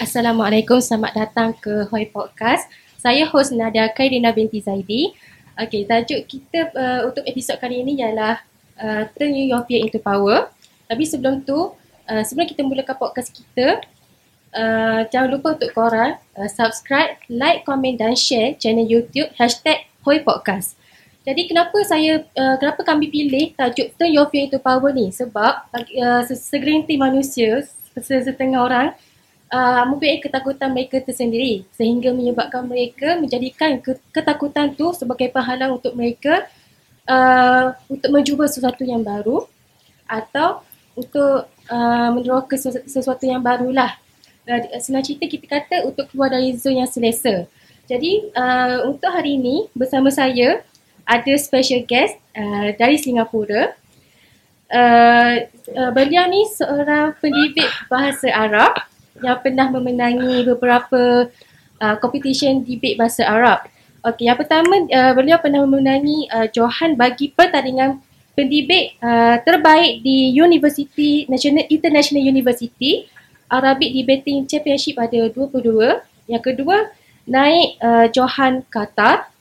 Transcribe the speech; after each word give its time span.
Assalamualaikum, 0.00 0.80
selamat 0.80 1.12
datang 1.12 1.52
ke 1.52 1.84
Hoi 1.92 2.08
Podcast. 2.08 2.64
Saya 2.96 3.28
host 3.28 3.52
Nadia 3.52 3.92
Khairina 3.92 4.32
binti 4.32 4.64
Zaidi. 4.64 5.12
Okey, 5.60 5.84
tajuk 5.84 6.24
kita 6.24 6.72
uh, 6.72 7.12
untuk 7.12 7.28
episod 7.28 7.60
kali 7.60 7.84
ini 7.84 8.00
ialah 8.00 8.40
uh, 8.80 9.04
Turn 9.12 9.36
Your 9.36 9.68
Fear 9.68 9.84
into 9.84 10.00
Power. 10.00 10.48
Tapi 10.88 11.04
sebelum 11.04 11.44
tu, 11.44 11.76
uh, 12.08 12.22
sebelum 12.22 12.46
kita 12.48 12.62
mulakan 12.62 12.96
podcast 12.96 13.30
kita, 13.34 13.82
uh, 14.54 15.00
jangan 15.10 15.28
lupa 15.36 15.58
untuk 15.58 15.70
korang 15.74 16.18
uh, 16.38 16.48
subscribe, 16.50 17.18
like, 17.28 17.62
komen 17.66 17.98
dan 17.98 18.14
share 18.14 18.54
channel 18.56 18.86
YouTube 18.86 19.30
hashtag 19.36 19.86
Hoi 20.06 20.22
Podcast. 20.22 20.78
Jadi 21.26 21.50
kenapa 21.50 21.74
saya, 21.82 22.22
uh, 22.38 22.56
kenapa 22.62 22.86
kami 22.86 23.10
pilih 23.10 23.50
tajuk 23.58 23.98
Turn 23.98 24.14
Your 24.14 24.30
Fear 24.30 24.46
into 24.46 24.62
Power 24.62 24.94
ni? 24.94 25.10
Sebab 25.10 25.52
uh, 25.74 26.22
segelintir 26.30 26.94
manusia, 27.02 27.66
setengah 27.98 28.62
orang, 28.62 28.88
uh, 29.50 29.82
mempunyai 29.90 30.22
ketakutan 30.22 30.70
mereka 30.70 31.02
tersendiri 31.02 31.66
sehingga 31.74 32.10
menyebabkan 32.14 32.66
mereka 32.66 33.18
menjadikan 33.18 33.78
ketakutan 34.10 34.74
tu 34.74 34.90
sebagai 34.94 35.30
penghalang 35.30 35.78
untuk 35.78 35.94
mereka 35.94 36.46
uh, 37.06 37.74
untuk 37.90 38.10
mencuba 38.10 38.46
sesuatu 38.50 38.82
yang 38.82 39.02
baru 39.02 39.46
atau 40.06 40.62
untuk 40.94 41.50
uh, 41.70 42.08
meneroka 42.14 42.56
sesuatu 42.60 43.24
yang 43.26 43.42
barulah. 43.42 43.94
Uh, 44.46 44.62
senang 44.78 45.02
cerita 45.02 45.26
kita 45.26 45.46
kata 45.46 45.86
untuk 45.86 46.10
keluar 46.10 46.30
dari 46.30 46.54
zon 46.54 46.78
yang 46.78 46.90
selesa. 46.90 47.46
Jadi 47.86 48.34
uh, 48.34 48.90
untuk 48.90 49.10
hari 49.10 49.38
ini 49.38 49.70
bersama 49.74 50.10
saya 50.10 50.62
ada 51.06 51.32
special 51.38 51.86
guest 51.86 52.18
uh, 52.34 52.74
dari 52.74 52.98
Singapura. 52.98 53.78
Uh, 54.66 55.46
uh, 55.78 55.90
beliau 55.94 56.26
ni 56.26 56.42
seorang 56.50 57.14
pendidik 57.22 57.70
bahasa 57.86 58.26
Arab 58.34 58.74
yang 59.22 59.38
pernah 59.38 59.70
memenangi 59.70 60.42
beberapa 60.42 61.30
uh, 61.78 61.96
competition 62.02 62.66
debate 62.66 62.98
bahasa 62.98 63.22
Arab. 63.22 63.70
Okey, 64.06 64.30
yang 64.30 64.38
pertama 64.38 64.86
uh, 64.86 65.12
beliau 65.14 65.38
pernah 65.38 65.62
memenangi 65.66 66.30
uh, 66.30 66.46
Johan 66.50 66.94
bagi 66.94 67.30
pertandingan 67.34 68.02
pendebate 68.36 69.00
uh, 69.00 69.40
terbaik 69.40 70.04
di 70.04 70.36
University 70.36 71.24
National 71.26 71.64
International 71.72 72.22
University 72.22 73.08
Arabic 73.48 73.90
Debating 73.96 74.44
Championship 74.44 75.00
pada 75.00 75.32
22. 75.32 76.28
Yang 76.28 76.42
kedua, 76.52 76.92
naik 77.24 77.80
uh, 77.80 78.06
Johan 78.12 78.62
Qatar 78.68 79.32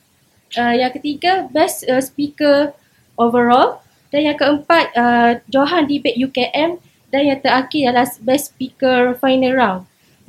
uh, 0.55 0.73
yang 0.73 0.95
ketiga 0.95 1.45
best 1.51 1.83
uh, 1.91 1.99
speaker 1.99 2.71
overall 3.19 3.83
dan 4.09 4.31
yang 4.31 4.37
keempat 4.39 4.95
uh, 4.95 5.31
Johan 5.51 5.91
debate 5.91 6.15
UKM 6.15 6.79
dan 7.11 7.21
yang 7.21 7.39
terakhir 7.43 7.91
adalah 7.91 8.07
best 8.23 8.55
speaker 8.55 9.17
final 9.19 9.53
round. 9.53 9.81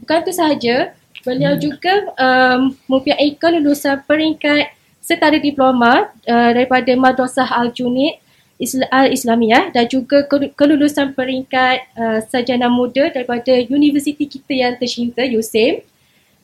Bukan 0.02 0.26
itu 0.26 0.32
sahaja, 0.34 0.76
beliau 1.22 1.54
hmm. 1.56 1.62
juga 1.62 1.94
um, 2.18 2.74
mempunyai 2.90 3.32
kelulusan 3.38 4.02
peringkat 4.04 4.74
setara 5.00 5.38
diploma 5.38 6.10
uh, 6.26 6.50
daripada 6.50 6.90
Madrasah 6.98 7.46
Al-Junid 7.46 8.25
Al-Islamiyah 8.56 9.68
dan 9.68 9.84
juga 9.84 10.24
kelulusan 10.56 11.12
peringkat 11.12 11.92
uh, 11.92 12.18
sarjana 12.24 12.72
muda 12.72 13.12
daripada 13.12 13.52
universiti 13.68 14.24
kita 14.24 14.52
yang 14.56 14.74
tercinta 14.80 15.20
USEM. 15.20 15.84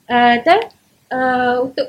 Uh, 0.04 0.36
dan 0.44 0.60
uh, 1.08 1.64
untuk 1.64 1.88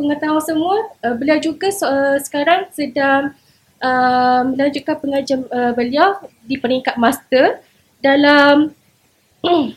pengetahuan 0.00 0.44
semua, 0.44 0.76
uh, 1.04 1.12
beliau 1.12 1.36
juga 1.36 1.68
uh, 1.68 2.16
sekarang 2.24 2.72
sedang 2.72 3.36
uh, 3.84 4.40
melanjutkan 4.48 4.96
pengajian 4.96 5.44
uh, 5.52 5.76
beliau 5.76 6.16
di 6.48 6.56
peringkat 6.56 6.96
master 6.96 7.60
dalam 8.00 8.72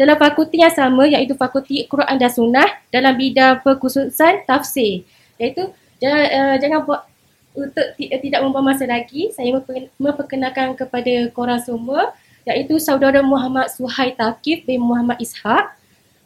dalam 0.00 0.16
fakulti 0.16 0.64
yang 0.64 0.72
sama 0.72 1.04
iaitu 1.04 1.36
fakulti 1.36 1.84
Quran 1.84 2.16
dan 2.16 2.32
Sunnah 2.32 2.68
dalam 2.88 3.14
bidang 3.14 3.60
perkhususan 3.62 4.48
tafsir. 4.48 5.04
Iaitu 5.36 5.70
jangan, 6.00 6.26
uh, 6.26 6.56
jangan 6.58 6.80
buat 6.88 7.09
untuk 7.54 7.86
tidak 7.98 8.40
membuang 8.42 8.66
masa 8.70 8.86
lagi, 8.86 9.34
saya 9.34 9.50
memperkenalkan 9.98 10.78
kepada 10.78 11.28
korang 11.34 11.58
semua 11.58 12.14
iaitu 12.46 12.78
saudara 12.80 13.20
Muhammad 13.20 13.68
Suhai 13.68 14.14
Takif 14.14 14.64
bin 14.64 14.80
Muhammad 14.80 15.20
Ishaq. 15.20 15.76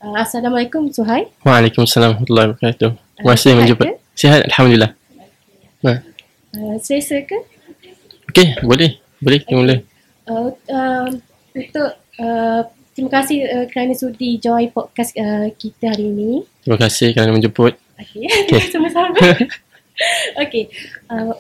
Uh, 0.05 0.21
Assalamualaikum 0.21 0.93
Suhai. 0.93 1.33
Waalaikumsalam 1.43 2.17
warahmatullahi 2.17 2.47
wabarakatuh. 2.53 2.91
Terima 2.93 3.31
kasih 3.33 3.51
uh, 3.51 3.57
menjumpa. 3.57 3.85
Sihat 4.15 4.41
Alhamdulillah. 4.53 4.91
Okay. 5.81 5.97
Uh, 6.55 6.77
selesa 6.81 7.19
ke? 7.25 7.39
Okey, 8.31 8.61
boleh. 8.63 9.01
Boleh, 9.25 9.39
kita 9.41 9.53
okay. 9.53 9.61
mula. 9.61 9.75
Uh, 10.29 10.49
uh, 10.69 11.07
untuk 11.57 11.91
uh, 12.21 12.61
terima 12.93 13.11
kasih 13.21 13.39
uh, 13.49 13.65
kerana 13.73 13.93
sudi 13.97 14.37
join 14.37 14.69
podcast 14.71 15.17
uh, 15.17 15.49
kita 15.57 15.93
hari 15.93 16.13
ini. 16.13 16.45
Terima 16.61 16.79
kasih 16.79 17.17
kerana 17.17 17.33
menjemput. 17.33 17.81
Okey, 17.97 18.29
okay. 18.45 18.69
sama-sama. 18.69 19.17
Okey. 20.43 20.65
Uh, 21.07 21.35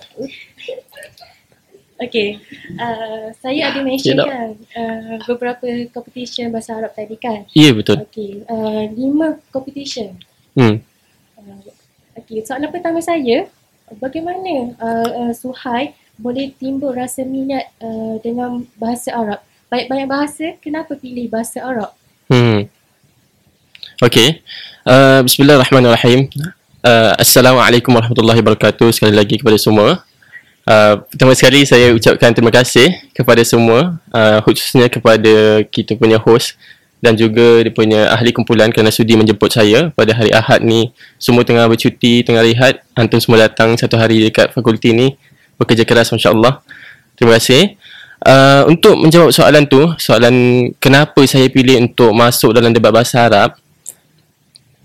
Okey. 2.02 2.42
Uh, 2.74 3.30
saya 3.38 3.70
ada 3.70 3.80
mention 3.86 4.18
yeah, 4.18 4.26
kan 4.26 4.50
uh, 4.74 5.16
beberapa 5.30 5.66
competition 5.94 6.50
bahasa 6.50 6.74
Arab 6.74 6.92
tadi 6.94 7.14
kan? 7.18 7.46
Ya, 7.54 7.70
yeah, 7.70 7.72
betul. 7.74 8.02
Okey. 8.06 8.42
Uh, 8.46 8.90
lima 8.94 9.38
competition. 9.54 10.18
Hmm. 10.58 10.82
Uh, 11.38 11.62
Okey, 12.14 12.46
soalan 12.46 12.70
pertama 12.70 13.02
saya, 13.02 13.50
bagaimana 13.98 14.74
uh, 14.78 15.10
uh, 15.26 15.32
Suhai 15.34 15.98
boleh 16.14 16.54
timbul 16.54 16.94
rasa 16.94 17.26
minat 17.26 17.74
uh, 17.82 18.22
dengan 18.22 18.62
bahasa 18.78 19.10
Arab? 19.10 19.42
Banyak-banyak 19.66 20.06
bahasa, 20.06 20.46
kenapa 20.62 20.94
pilih 20.94 21.26
bahasa 21.26 21.58
Arab? 21.58 21.90
Hmm. 22.30 22.70
Okey. 23.98 24.42
Uh, 24.86 25.26
Bismillahirrahmanirrahim. 25.26 26.30
Uh, 26.84 27.16
Assalamualaikum 27.16 27.96
warahmatullahi 27.96 28.44
wabarakatuh 28.44 28.92
sekali 28.92 29.16
lagi 29.16 29.40
kepada 29.40 29.56
semua. 29.56 30.04
Uh, 30.68 31.00
pertama 31.08 31.32
sekali 31.32 31.64
saya 31.64 31.96
ucapkan 31.96 32.28
terima 32.36 32.52
kasih 32.52 32.92
kepada 33.16 33.40
semua 33.40 33.96
uh, 34.12 34.44
khususnya 34.44 34.92
kepada 34.92 35.64
kita 35.64 35.96
punya 35.96 36.20
host 36.20 36.60
dan 37.00 37.16
juga 37.16 37.64
dia 37.64 37.72
punya 37.72 38.12
ahli 38.12 38.36
kumpulan 38.36 38.68
kerana 38.68 38.92
sudi 38.92 39.16
menjemput 39.16 39.48
saya 39.48 39.96
pada 39.96 40.12
hari 40.12 40.28
Ahad 40.36 40.60
ni 40.60 40.92
semua 41.16 41.40
tengah 41.40 41.64
bercuti, 41.72 42.20
tengah 42.20 42.44
rehat 42.44 42.84
antum 42.92 43.16
semua 43.16 43.48
datang 43.48 43.80
satu 43.80 43.96
hari 43.96 44.20
dekat 44.20 44.52
fakulti 44.52 44.92
ni 44.92 45.16
bekerja 45.56 45.88
keras 45.88 46.12
masya-Allah. 46.12 46.60
Terima 47.16 47.40
kasih. 47.40 47.80
Uh, 48.20 48.68
untuk 48.68 49.00
menjawab 49.00 49.32
soalan 49.32 49.64
tu, 49.64 49.88
soalan 49.96 50.68
kenapa 50.76 51.24
saya 51.24 51.48
pilih 51.48 51.80
untuk 51.80 52.12
masuk 52.12 52.52
dalam 52.52 52.76
debat 52.76 52.92
bahasa 52.92 53.24
Arab, 53.24 53.56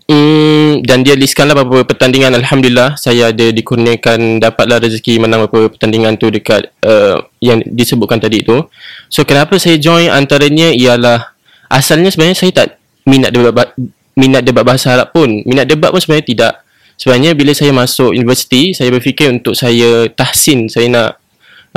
Hmm, 0.09 0.81
dan 0.81 1.05
dia 1.05 1.13
listkanlah 1.13 1.53
beberapa 1.53 1.93
pertandingan. 1.93 2.33
Alhamdulillah 2.33 2.97
saya 2.97 3.29
ada 3.29 3.53
dikurniakan 3.53 4.41
dapatlah 4.41 4.81
rezeki 4.81 5.21
menang 5.21 5.45
beberapa 5.45 5.69
pertandingan 5.69 6.17
tu 6.17 6.33
dekat 6.33 6.73
uh, 6.81 7.21
yang 7.37 7.61
disebutkan 7.61 8.17
tadi 8.17 8.41
tu. 8.41 8.57
So 9.05 9.21
kenapa 9.21 9.61
saya 9.61 9.77
join? 9.77 10.09
Antaranya 10.09 10.73
ialah 10.73 11.37
asalnya 11.69 12.09
sebenarnya 12.09 12.41
saya 12.41 12.51
tak 12.57 12.81
minat 13.05 13.29
debat 13.29 13.69
minat 14.17 14.41
debat 14.41 14.65
bahasa 14.65 14.97
Arab 14.97 15.13
pun. 15.13 15.45
Minat 15.45 15.69
debat 15.69 15.93
pun 15.93 16.01
sebenarnya 16.01 16.25
tidak. 16.25 16.53
Sebenarnya 16.97 17.37
bila 17.37 17.53
saya 17.53 17.69
masuk 17.69 18.09
universiti 18.09 18.73
saya 18.73 18.89
berfikir 18.89 19.29
untuk 19.29 19.53
saya 19.53 20.09
tahsin 20.09 20.73
saya 20.73 20.89
nak 20.89 21.09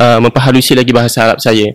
uh, 0.01 0.25
memperhalusi 0.25 0.73
lagi 0.73 0.89
bahasa 0.97 1.29
Arab 1.29 1.37
saya. 1.37 1.69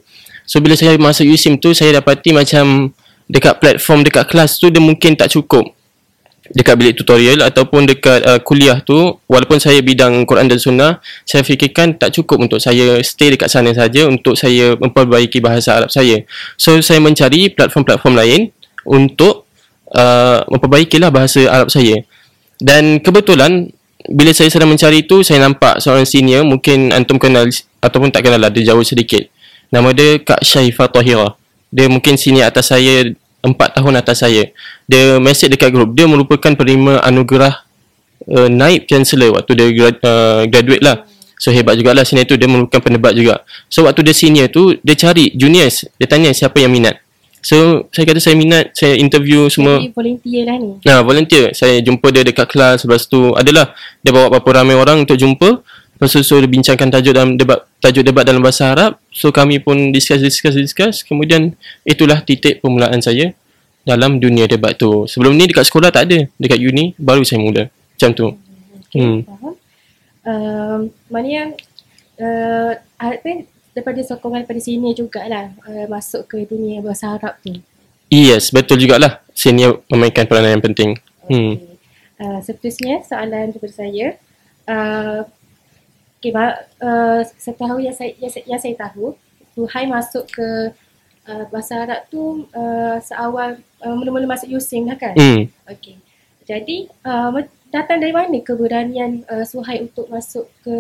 So 0.50 0.58
bila 0.58 0.74
saya 0.74 0.98
masuk 0.98 1.30
USIM 1.30 1.62
tu 1.62 1.78
saya 1.78 2.02
dapati 2.02 2.34
macam 2.34 2.90
dekat 3.30 3.62
platform 3.62 4.10
dekat 4.10 4.26
kelas 4.26 4.58
tu 4.58 4.74
dia 4.74 4.82
mungkin 4.82 5.14
tak 5.14 5.30
cukup 5.30 5.78
dekat 6.54 6.76
bilik 6.80 6.96
tutorial 6.96 7.44
ataupun 7.44 7.88
dekat 7.88 8.20
uh, 8.24 8.40
kuliah 8.40 8.80
tu 8.84 9.20
walaupun 9.28 9.60
saya 9.60 9.84
bidang 9.84 10.24
Quran 10.24 10.48
dan 10.48 10.60
Sunnah 10.60 10.92
saya 11.28 11.44
fikirkan 11.44 12.00
tak 12.00 12.16
cukup 12.16 12.48
untuk 12.48 12.60
saya 12.60 13.00
stay 13.04 13.34
dekat 13.34 13.52
sana 13.52 13.72
saja 13.76 14.08
untuk 14.08 14.36
saya 14.40 14.76
memperbaiki 14.80 15.44
bahasa 15.44 15.84
Arab 15.84 15.90
saya. 15.92 16.24
So 16.56 16.80
saya 16.80 17.04
mencari 17.04 17.52
platform-platform 17.52 18.14
lain 18.16 18.42
untuk 18.88 19.48
uh, 19.92 20.44
memperbaikilah 20.48 21.12
bahasa 21.12 21.48
Arab 21.48 21.70
saya. 21.72 22.04
Dan 22.58 23.04
kebetulan 23.04 23.70
bila 24.08 24.32
saya 24.32 24.48
sedang 24.48 24.72
mencari 24.72 25.04
tu 25.04 25.26
saya 25.26 25.44
nampak 25.44 25.84
seorang 25.84 26.08
senior 26.08 26.48
mungkin 26.48 26.96
antum 26.96 27.20
kenal 27.20 27.46
ataupun 27.84 28.10
tak 28.10 28.26
kenal 28.28 28.40
lah 28.40 28.52
dia 28.54 28.74
jauh 28.74 28.84
sedikit. 28.86 29.28
Nama 29.68 29.92
dia 29.92 30.20
Kak 30.24 30.48
Syaifah 30.48 30.88
Tahira 30.88 31.36
dia 31.68 31.92
mungkin 31.92 32.16
senior 32.16 32.48
atas 32.48 32.72
saya 32.72 33.12
empat 33.46 33.78
tahun 33.78 34.00
atas 34.02 34.26
saya. 34.26 34.50
Dia 34.90 35.22
message 35.22 35.54
dekat 35.54 35.74
grup. 35.74 35.94
Dia 35.94 36.10
merupakan 36.10 36.52
penerima 36.54 37.02
anugerah 37.06 37.64
uh, 38.32 38.50
naib 38.50 38.90
chancellor 38.90 39.36
waktu 39.38 39.52
dia 39.54 39.68
grad, 39.74 39.96
uh, 40.02 40.42
graduate 40.50 40.84
lah. 40.84 41.06
So 41.38 41.54
hebat 41.54 41.78
jugalah 41.78 42.02
senior 42.02 42.26
tu 42.26 42.34
dia 42.34 42.50
merupakan 42.50 42.82
penebat 42.82 43.14
juga. 43.14 43.46
So 43.70 43.86
waktu 43.86 44.02
dia 44.02 44.16
senior 44.18 44.50
tu 44.50 44.74
dia 44.82 44.98
cari 44.98 45.30
juniors, 45.38 45.86
dia 46.02 46.10
tanya 46.10 46.34
siapa 46.34 46.58
yang 46.58 46.74
minat. 46.74 46.98
So 47.46 47.88
saya 47.94 48.10
kata 48.10 48.20
saya 48.20 48.36
minat, 48.36 48.74
saya 48.74 48.98
interview 48.98 49.46
semua. 49.48 49.78
Jadi 49.78 49.94
volunteer 49.94 50.42
lah 50.50 50.58
ni. 50.58 50.82
Nah, 50.82 51.00
volunteer. 51.06 51.54
Saya 51.54 51.80
jumpa 51.80 52.10
dia 52.10 52.26
dekat 52.26 52.50
kelas. 52.50 52.84
Lepas 52.84 53.06
tu 53.06 53.32
adalah 53.38 53.72
dia 54.02 54.12
bawa 54.12 54.34
berapa 54.34 54.50
ramai 54.66 54.76
orang 54.76 55.06
untuk 55.06 55.16
jumpa. 55.16 55.62
Lepas 55.98 56.14
tu 56.14 56.22
so 56.22 56.38
dia 56.38 56.46
bincangkan 56.46 56.94
tajuk 56.94 57.10
dalam 57.10 57.42
debat 57.42 57.66
tajuk 57.82 58.06
debat 58.06 58.22
dalam 58.22 58.46
bahasa 58.46 58.70
Arab. 58.70 59.02
So 59.10 59.34
kami 59.34 59.58
pun 59.58 59.90
discuss 59.90 60.22
discuss 60.22 60.54
discuss. 60.54 61.02
Kemudian 61.02 61.58
itulah 61.82 62.22
titik 62.22 62.62
permulaan 62.62 63.02
saya 63.02 63.34
dalam 63.82 64.22
dunia 64.22 64.46
debat 64.46 64.78
tu. 64.78 65.10
Sebelum 65.10 65.34
ni 65.34 65.50
dekat 65.50 65.66
sekolah 65.66 65.90
tak 65.90 66.06
ada. 66.06 66.30
Dekat 66.38 66.62
uni 66.62 66.94
baru 67.02 67.26
saya 67.26 67.42
mula. 67.42 67.66
Macam 67.74 68.10
tu. 68.14 68.28
Hmm. 68.94 69.26
Faham? 69.26 69.54
Um, 70.28 70.80
maknanya 71.10 71.58
uh, 72.22 72.78
apa 73.02 73.48
daripada 73.74 73.98
sokongan 74.06 74.46
daripada 74.46 74.62
sini 74.62 74.94
jugalah 74.94 75.50
uh, 75.66 75.90
masuk 75.90 76.30
ke 76.30 76.46
dunia 76.46 76.78
bahasa 76.86 77.18
Arab 77.18 77.42
tu. 77.42 77.58
Yes, 78.14 78.54
betul 78.54 78.78
jugalah. 78.78 79.26
Senior 79.34 79.82
memainkan 79.90 80.30
peranan 80.30 80.62
yang 80.62 80.66
penting. 80.66 80.94
Hmm. 81.26 81.58
Okay. 81.58 81.74
Uh, 82.22 82.40
seterusnya 82.46 83.02
soalan 83.02 83.50
daripada 83.50 83.74
saya. 83.74 84.20
Uh, 84.68 85.26
okay, 86.18 86.32
uh, 86.34 87.22
saya 87.38 87.56
tahu 87.56 87.78
yang 87.82 87.96
saya, 87.96 88.12
yang 88.18 88.32
saya, 88.32 88.44
yang 88.46 88.62
saya 88.62 88.76
tahu, 88.76 89.14
Tuhai 89.58 89.90
masuk 89.90 90.30
ke 90.30 90.70
uh, 91.26 91.44
bahasa 91.50 91.82
Arab 91.82 92.06
tu 92.14 92.46
uh, 92.54 92.98
seawal 93.02 93.58
uh, 93.82 93.94
mula-mula 93.98 94.38
masuk 94.38 94.54
USIM 94.54 94.86
lah 94.86 94.98
kan? 95.02 95.18
Hmm. 95.18 95.50
Okey. 95.66 95.98
Jadi 96.46 96.86
uh, 97.02 97.34
datang 97.74 97.98
dari 97.98 98.14
mana 98.14 98.38
keberanian 98.40 99.26
uh, 99.26 99.42
Suhaib 99.42 99.90
untuk 99.90 100.14
masuk 100.14 100.46
ke 100.62 100.78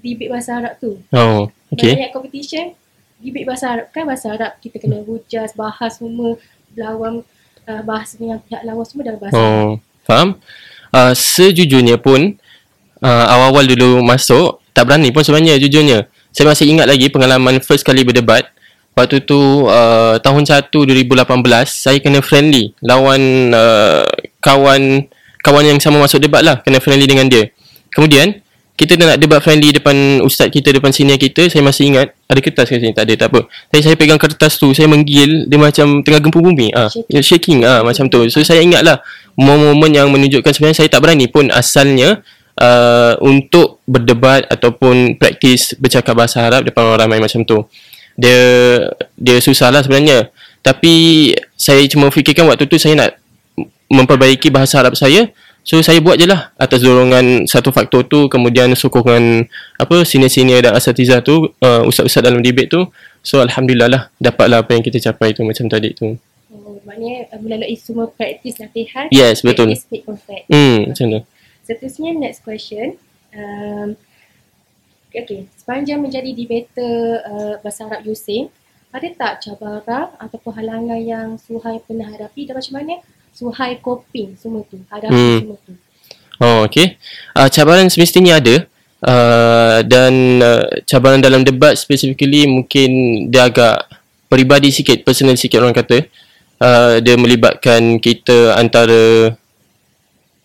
debate 0.00 0.32
bahasa 0.32 0.58
Arab 0.58 0.80
tu? 0.80 0.96
Oh, 1.12 1.52
okay. 1.70 1.92
Banyak 1.92 2.10
competition 2.16 2.72
debate 3.20 3.46
bahasa 3.46 3.66
Arab 3.68 3.86
kan 3.92 4.04
bahasa 4.08 4.26
Arab 4.32 4.52
kita 4.64 4.80
kena 4.80 5.04
hujaz, 5.04 5.52
bahas 5.52 6.00
semua 6.00 6.40
lawan 6.74 7.20
uh, 7.68 7.82
bahas 7.84 8.16
dengan 8.16 8.40
pihak 8.42 8.64
lawan 8.64 8.84
semua 8.88 9.04
dalam 9.12 9.20
bahasa 9.20 9.38
Arab. 9.38 9.60
Oh, 9.60 9.72
faham? 10.08 10.28
Uh, 10.88 11.12
sejujurnya 11.12 12.00
pun 12.00 12.40
uh, 13.02 13.24
awal-awal 13.30 13.64
dulu 13.66 14.04
masuk 14.04 14.62
tak 14.74 14.90
berani 14.90 15.14
pun 15.14 15.22
sebenarnya 15.22 15.58
jujurnya. 15.58 16.10
Saya 16.34 16.50
masih 16.50 16.66
ingat 16.66 16.90
lagi 16.90 17.06
pengalaman 17.10 17.62
first 17.62 17.86
kali 17.86 18.02
berdebat. 18.02 18.50
Waktu 18.94 19.26
tu 19.26 19.66
uh, 19.66 20.18
tahun 20.22 20.46
1 20.46 20.70
2018 20.70 21.10
saya 21.66 21.98
kena 21.98 22.22
friendly 22.22 22.78
lawan 22.78 23.50
uh, 23.50 24.06
kawan 24.38 25.10
kawan 25.42 25.64
yang 25.66 25.82
sama 25.82 25.98
masuk 25.98 26.22
debat 26.22 26.46
lah 26.46 26.62
kena 26.62 26.78
friendly 26.78 27.06
dengan 27.10 27.26
dia. 27.26 27.50
Kemudian 27.90 28.44
kita 28.74 28.98
nak 28.98 29.22
debat 29.22 29.38
friendly 29.38 29.70
depan 29.70 30.18
ustaz 30.26 30.50
kita 30.50 30.74
depan 30.74 30.90
senior 30.90 31.14
kita 31.14 31.46
saya 31.46 31.62
masih 31.62 31.94
ingat 31.94 32.10
ada 32.26 32.40
kertas 32.42 32.66
kat 32.66 32.82
sini 32.82 32.90
tak 32.90 33.06
ada 33.06 33.14
tak 33.14 33.28
apa 33.30 33.46
tapi 33.70 33.80
saya 33.86 33.94
pegang 33.94 34.18
kertas 34.18 34.58
tu 34.58 34.74
saya 34.74 34.90
menggil 34.90 35.46
dia 35.46 35.58
macam 35.62 36.02
tengah 36.02 36.18
gempa 36.18 36.42
bumi 36.42 36.74
ah 36.74 36.90
Shaking. 36.90 37.22
shaking 37.22 37.58
ah 37.62 37.86
macam 37.86 38.10
tu 38.10 38.26
so 38.26 38.42
saya 38.42 38.66
ingat 38.66 38.82
lah 38.82 38.98
momen-momen 39.38 39.94
yang 39.94 40.10
menunjukkan 40.10 40.50
sebenarnya 40.50 40.82
saya 40.82 40.90
tak 40.90 41.06
berani 41.06 41.30
pun 41.30 41.54
asalnya 41.54 42.26
uh, 42.60 43.14
untuk 43.24 43.82
berdebat 43.88 44.46
ataupun 44.50 45.18
praktis 45.18 45.74
bercakap 45.78 46.14
bahasa 46.14 46.44
Arab 46.44 46.66
depan 46.66 46.84
orang 46.84 47.08
ramai 47.08 47.18
macam 47.22 47.42
tu 47.42 47.64
dia 48.14 48.38
dia 49.18 49.42
susah 49.42 49.74
lah 49.74 49.82
sebenarnya 49.82 50.30
tapi 50.62 51.30
saya 51.58 51.82
cuma 51.90 52.08
fikirkan 52.14 52.46
waktu 52.46 52.64
tu 52.70 52.78
saya 52.78 52.94
nak 52.94 53.10
memperbaiki 53.90 54.48
bahasa 54.48 54.80
Arab 54.80 54.94
saya 54.94 55.30
So 55.64 55.80
saya 55.80 55.96
buat 56.04 56.20
je 56.20 56.28
lah 56.28 56.52
atas 56.60 56.84
dorongan 56.84 57.48
satu 57.48 57.72
faktor 57.72 58.04
tu 58.04 58.28
kemudian 58.28 58.68
sokongan 58.76 59.48
apa 59.80 60.04
senior-senior 60.04 60.60
dan 60.60 60.76
asatizah 60.76 61.24
tu 61.24 61.56
uh, 61.64 61.80
ustaz-ustaz 61.88 62.20
dalam 62.20 62.44
debate 62.44 62.68
tu 62.68 62.84
so 63.24 63.40
alhamdulillah 63.40 63.88
lah 63.88 64.02
dapatlah 64.20 64.60
apa 64.60 64.76
yang 64.76 64.84
kita 64.84 65.00
capai 65.00 65.32
tu 65.32 65.40
macam 65.40 65.64
tadi 65.72 65.96
tu. 65.96 66.20
Oh, 66.52 66.76
maknanya 66.84 67.32
uh, 67.32 67.40
melalui 67.40 67.80
semua 67.80 68.12
praktis 68.12 68.60
latihan 68.60 69.08
Yes, 69.08 69.40
betul. 69.40 69.72
Praktis 69.72 69.88
make 69.88 70.04
perfect. 70.04 70.44
Hmm 70.52 70.92
macam 70.92 71.04
tu. 71.08 71.20
Seterusnya 71.64 72.12
next 72.12 72.44
question. 72.44 73.00
Um, 73.32 73.96
okay, 75.10 75.48
sepanjang 75.56 76.04
menjadi 76.04 76.30
debater 76.36 77.24
uh, 77.24 77.54
bahasa 77.64 77.88
Arab 77.88 78.04
USIM, 78.04 78.52
ada 78.94 79.08
tak 79.10 79.32
cabaran 79.42 80.14
ataupun 80.22 80.52
halangan 80.54 81.00
yang 81.00 81.28
Suhai 81.40 81.82
pernah 81.82 82.06
hadapi 82.06 82.46
dan 82.46 82.62
macam 82.62 82.74
mana 82.78 82.94
Suhai 83.34 83.82
coping 83.82 84.38
semua 84.38 84.62
tu, 84.70 84.78
hadapi 84.86 85.18
Hmm. 85.18 85.38
semua 85.42 85.58
tu? 85.66 85.72
Oh 86.38 86.66
okey. 86.66 86.94
Uh, 87.34 87.50
cabaran 87.50 87.90
semestinya 87.90 88.38
ada 88.38 88.66
uh, 89.02 89.78
dan 89.82 90.38
uh, 90.38 90.66
cabaran 90.86 91.18
dalam 91.18 91.42
debat 91.42 91.74
specifically 91.74 92.46
mungkin 92.46 92.90
dia 93.30 93.50
agak 93.50 93.86
peribadi 94.30 94.70
sikit, 94.70 95.02
personal 95.02 95.34
sikit 95.34 95.62
orang 95.62 95.74
kata. 95.74 96.06
Uh, 96.62 97.02
dia 97.02 97.18
melibatkan 97.18 97.98
kita 97.98 98.54
antara 98.54 99.34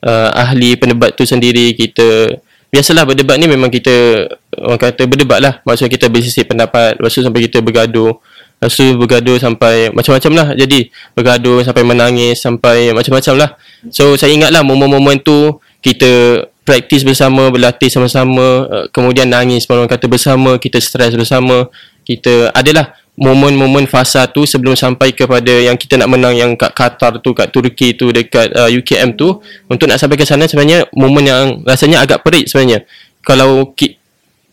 uh, 0.04 0.30
ahli 0.34 0.76
pendebat 0.80 1.16
tu 1.16 1.24
sendiri 1.28 1.76
kita 1.76 2.40
biasalah 2.70 3.04
berdebat 3.06 3.42
ni 3.42 3.50
memang 3.50 3.74
kita 3.74 4.28
orang 4.62 4.80
kata 4.80 5.10
berdebat 5.10 5.40
lah. 5.42 5.54
Maksudnya 5.66 5.92
kita 5.92 6.06
bersisih 6.08 6.46
pendapat 6.46 6.98
lepas 6.98 7.12
tu 7.12 7.26
sampai 7.26 7.42
kita 7.50 7.60
bergaduh. 7.66 8.14
Lepas 8.60 8.76
tu 8.76 8.86
bergaduh 9.00 9.38
sampai 9.40 9.90
macam-macam 9.90 10.32
lah. 10.36 10.48
Jadi 10.54 10.94
bergaduh 11.18 11.66
sampai 11.66 11.84
menangis 11.88 12.38
sampai 12.40 12.94
macam-macam 12.94 13.34
lah. 13.36 13.50
So 13.90 14.14
saya 14.20 14.36
ingat 14.36 14.54
lah 14.54 14.62
momen-momen 14.62 15.24
tu 15.24 15.58
kita 15.80 16.44
praktis 16.68 17.02
bersama 17.02 17.50
berlatih 17.50 17.90
sama-sama 17.90 18.68
uh, 18.70 18.86
kemudian 18.94 19.26
nangis 19.26 19.66
orang 19.66 19.90
kata 19.90 20.06
bersama 20.06 20.62
kita 20.62 20.78
stres 20.78 21.18
bersama 21.18 21.66
kita 22.06 22.54
adalah 22.54 22.99
momen-momen 23.20 23.84
fasa 23.84 24.24
tu 24.32 24.48
sebelum 24.48 24.80
sampai 24.80 25.12
kepada 25.12 25.52
yang 25.52 25.76
kita 25.76 26.00
nak 26.00 26.08
menang 26.08 26.40
yang 26.40 26.56
kat 26.56 26.72
Qatar 26.72 27.20
tu 27.20 27.36
kat 27.36 27.52
Turki 27.52 27.92
tu 27.92 28.16
dekat 28.16 28.48
uh, 28.56 28.72
UKM 28.72 29.20
tu 29.20 29.44
untuk 29.68 29.92
nak 29.92 30.00
sampai 30.00 30.16
ke 30.16 30.24
sana 30.24 30.48
sebenarnya 30.48 30.88
momen 30.96 31.28
yang 31.28 31.60
rasanya 31.68 32.00
agak 32.00 32.24
perit 32.24 32.48
sebenarnya. 32.48 32.88
Kalau 33.20 33.76
ki, 33.76 34.00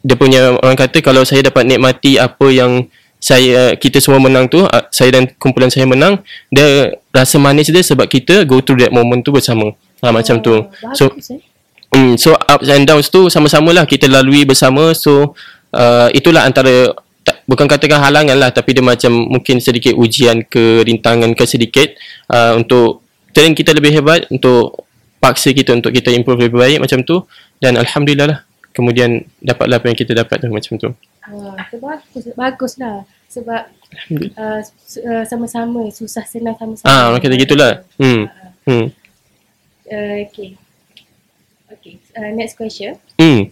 dia 0.03 0.19
punya 0.19 0.59
orang 0.59 0.75
kata 0.75 0.99
kalau 0.99 1.23
saya 1.23 1.47
dapat 1.47 1.63
nikmati 1.63 2.19
apa 2.19 2.51
yang 2.51 2.91
saya 3.23 3.79
kita 3.79 4.03
semua 4.03 4.19
menang 4.19 4.51
tu 4.51 4.67
uh, 4.67 4.85
saya 4.91 5.15
dan 5.15 5.31
kumpulan 5.39 5.71
saya 5.71 5.87
menang 5.87 6.19
dia 6.51 6.99
rasa 7.15 7.39
manis 7.39 7.71
dia 7.71 7.81
sebab 7.87 8.11
kita 8.11 8.43
go 8.45 8.59
through 8.59 8.83
that 8.83 8.91
moment 8.91 9.23
tu 9.23 9.31
bersama. 9.31 9.79
Ha, 10.03 10.11
macam 10.11 10.43
tu. 10.43 10.67
So 10.99 11.15
Bagus 11.15 11.39
eh. 11.39 11.41
Hmm, 11.95 12.19
so 12.19 12.35
ups 12.35 12.67
and 12.67 12.85
downs 12.85 13.09
tu 13.09 13.31
sama-sama 13.31 13.71
lah 13.71 13.87
kita 13.87 14.11
lalui 14.11 14.43
bersama. 14.43 14.91
So 14.93 15.39
uh, 15.71 16.11
itulah 16.11 16.45
antara 16.45 16.93
bukan 17.47 17.67
katakan 17.71 18.03
halangan 18.03 18.37
lah 18.37 18.51
tapi 18.51 18.75
dia 18.75 18.83
macam 18.83 19.11
mungkin 19.15 19.63
sedikit 19.63 19.95
ujian 19.95 20.43
ke 20.47 20.83
rintangan 20.83 21.33
ke 21.33 21.45
sedikit 21.47 21.95
uh, 22.31 22.59
untuk 22.59 23.07
train 23.31 23.55
kita 23.55 23.73
lebih 23.73 23.95
hebat 23.95 24.27
untuk 24.29 24.87
paksa 25.23 25.55
kita 25.55 25.73
untuk 25.73 25.95
kita 25.95 26.11
improve 26.13 26.47
lebih 26.47 26.59
baik 26.59 26.79
macam 26.83 27.01
tu 27.07 27.23
dan 27.63 27.79
Alhamdulillah 27.79 28.27
lah 28.29 28.39
kemudian 28.75 29.25
dapatlah 29.41 29.81
apa 29.81 29.87
yang 29.89 29.99
kita 29.99 30.13
dapat 30.13 30.43
tu 30.43 30.51
macam 30.53 30.75
tu 30.77 30.91
Ah, 31.27 31.59
itu 31.67 31.83
bagus, 32.39 32.79
lah. 32.79 33.03
Sebab 33.27 33.63
uh, 34.39 34.61
uh, 34.63 35.25
sama-sama, 35.27 35.91
susah 35.91 36.23
senang 36.23 36.55
sama-sama. 36.55 36.87
ah 36.87 37.11
orang 37.11 37.19
kata 37.19 37.35
gitulah 37.35 37.83
hmm 37.99 38.31
Uh, 38.31 38.51
hmm 38.71 38.87
uh, 39.91 40.17
okay. 40.23 40.55
Okay, 41.67 41.99
uh, 42.15 42.31
next 42.31 42.55
question. 42.55 42.95
hmm 43.19 43.51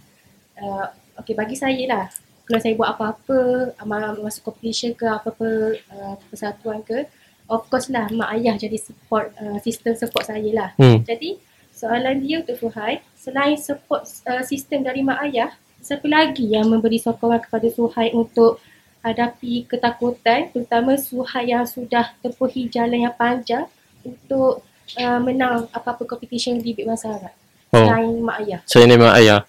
Uh, 0.54 0.86
okay, 1.18 1.34
bagi 1.34 1.58
saya 1.58 1.82
lah, 1.90 2.06
kalau 2.44 2.60
saya 2.60 2.74
buat 2.76 2.92
apa-apa, 2.92 3.72
masuk 4.20 4.52
competition 4.52 4.92
ke 4.92 5.08
apa-apa 5.08 5.80
uh, 5.88 6.14
persatuan 6.28 6.84
ke, 6.84 7.08
of 7.48 7.64
course 7.72 7.88
lah 7.88 8.08
mak 8.12 8.36
ayah 8.36 8.56
jadi 8.56 8.76
support, 8.76 9.32
uh, 9.40 9.56
sistem 9.64 9.96
support 9.96 10.28
saya 10.28 10.44
lah. 10.52 10.70
hmm 10.76 11.08
Jadi, 11.08 11.40
soalan 11.72 12.20
dia 12.20 12.44
untuk 12.44 12.56
Suhai, 12.60 13.00
selain 13.16 13.56
support 13.56 14.04
uh, 14.28 14.44
sistem 14.44 14.84
dari 14.84 15.00
mak 15.00 15.24
ayah, 15.24 15.56
siapa 15.80 16.04
lagi 16.04 16.44
yang 16.48 16.68
memberi 16.68 17.00
sokongan 17.00 17.40
kepada 17.44 17.68
Suhai 17.72 18.12
untuk 18.12 18.60
hadapi 19.00 19.64
ketakutan, 19.68 20.52
terutama 20.52 20.96
Suhai 21.00 21.52
yang 21.52 21.64
sudah 21.64 22.12
tempuhi 22.20 22.68
jalan 22.68 23.08
yang 23.08 23.16
panjang 23.16 23.68
untuk 24.04 24.64
uh, 25.00 25.20
menang 25.20 25.64
apa-apa 25.72 26.04
competition 26.04 26.60
di 26.60 26.76
bahasa 26.84 27.08
Arab. 27.08 27.34
Oh. 27.72 27.84
Selain 27.84 28.12
mak 28.20 28.36
ayah. 28.44 28.60
Ni 28.64 28.96
mak 29.00 29.14
ayah. 29.16 29.40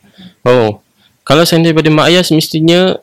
Oh. 0.48 0.80
Kalau 1.26 1.42
saya 1.42 1.66
daripada 1.66 1.90
mak 1.90 2.14
ayah 2.14 2.22
semestinya 2.22 2.94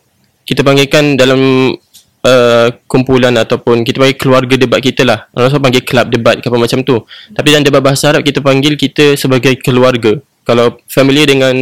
kita 0.47 0.63
panggilkan 0.63 1.19
dalam 1.19 1.75
uh, 2.23 2.69
kumpulan 2.87 3.35
ataupun 3.35 3.83
kita 3.83 3.99
panggil 3.99 4.19
keluarga 4.19 4.55
debat 4.55 4.79
kita 4.79 5.03
lah. 5.03 5.27
Orang 5.35 5.51
selalu 5.51 5.65
panggil 5.67 5.83
kelab 5.83 6.07
debat 6.11 6.37
ke 6.39 6.47
apa 6.47 6.59
macam 6.59 6.79
tu. 6.87 6.97
Tapi 7.35 7.47
dalam 7.51 7.67
debat 7.67 7.83
bahasa 7.83 8.15
Arab 8.15 8.23
kita 8.23 8.39
panggil 8.39 8.79
kita 8.79 9.19
sebagai 9.19 9.59
keluarga. 9.59 10.19
Kalau 10.43 10.79
familiar 10.91 11.31
dengan 11.31 11.55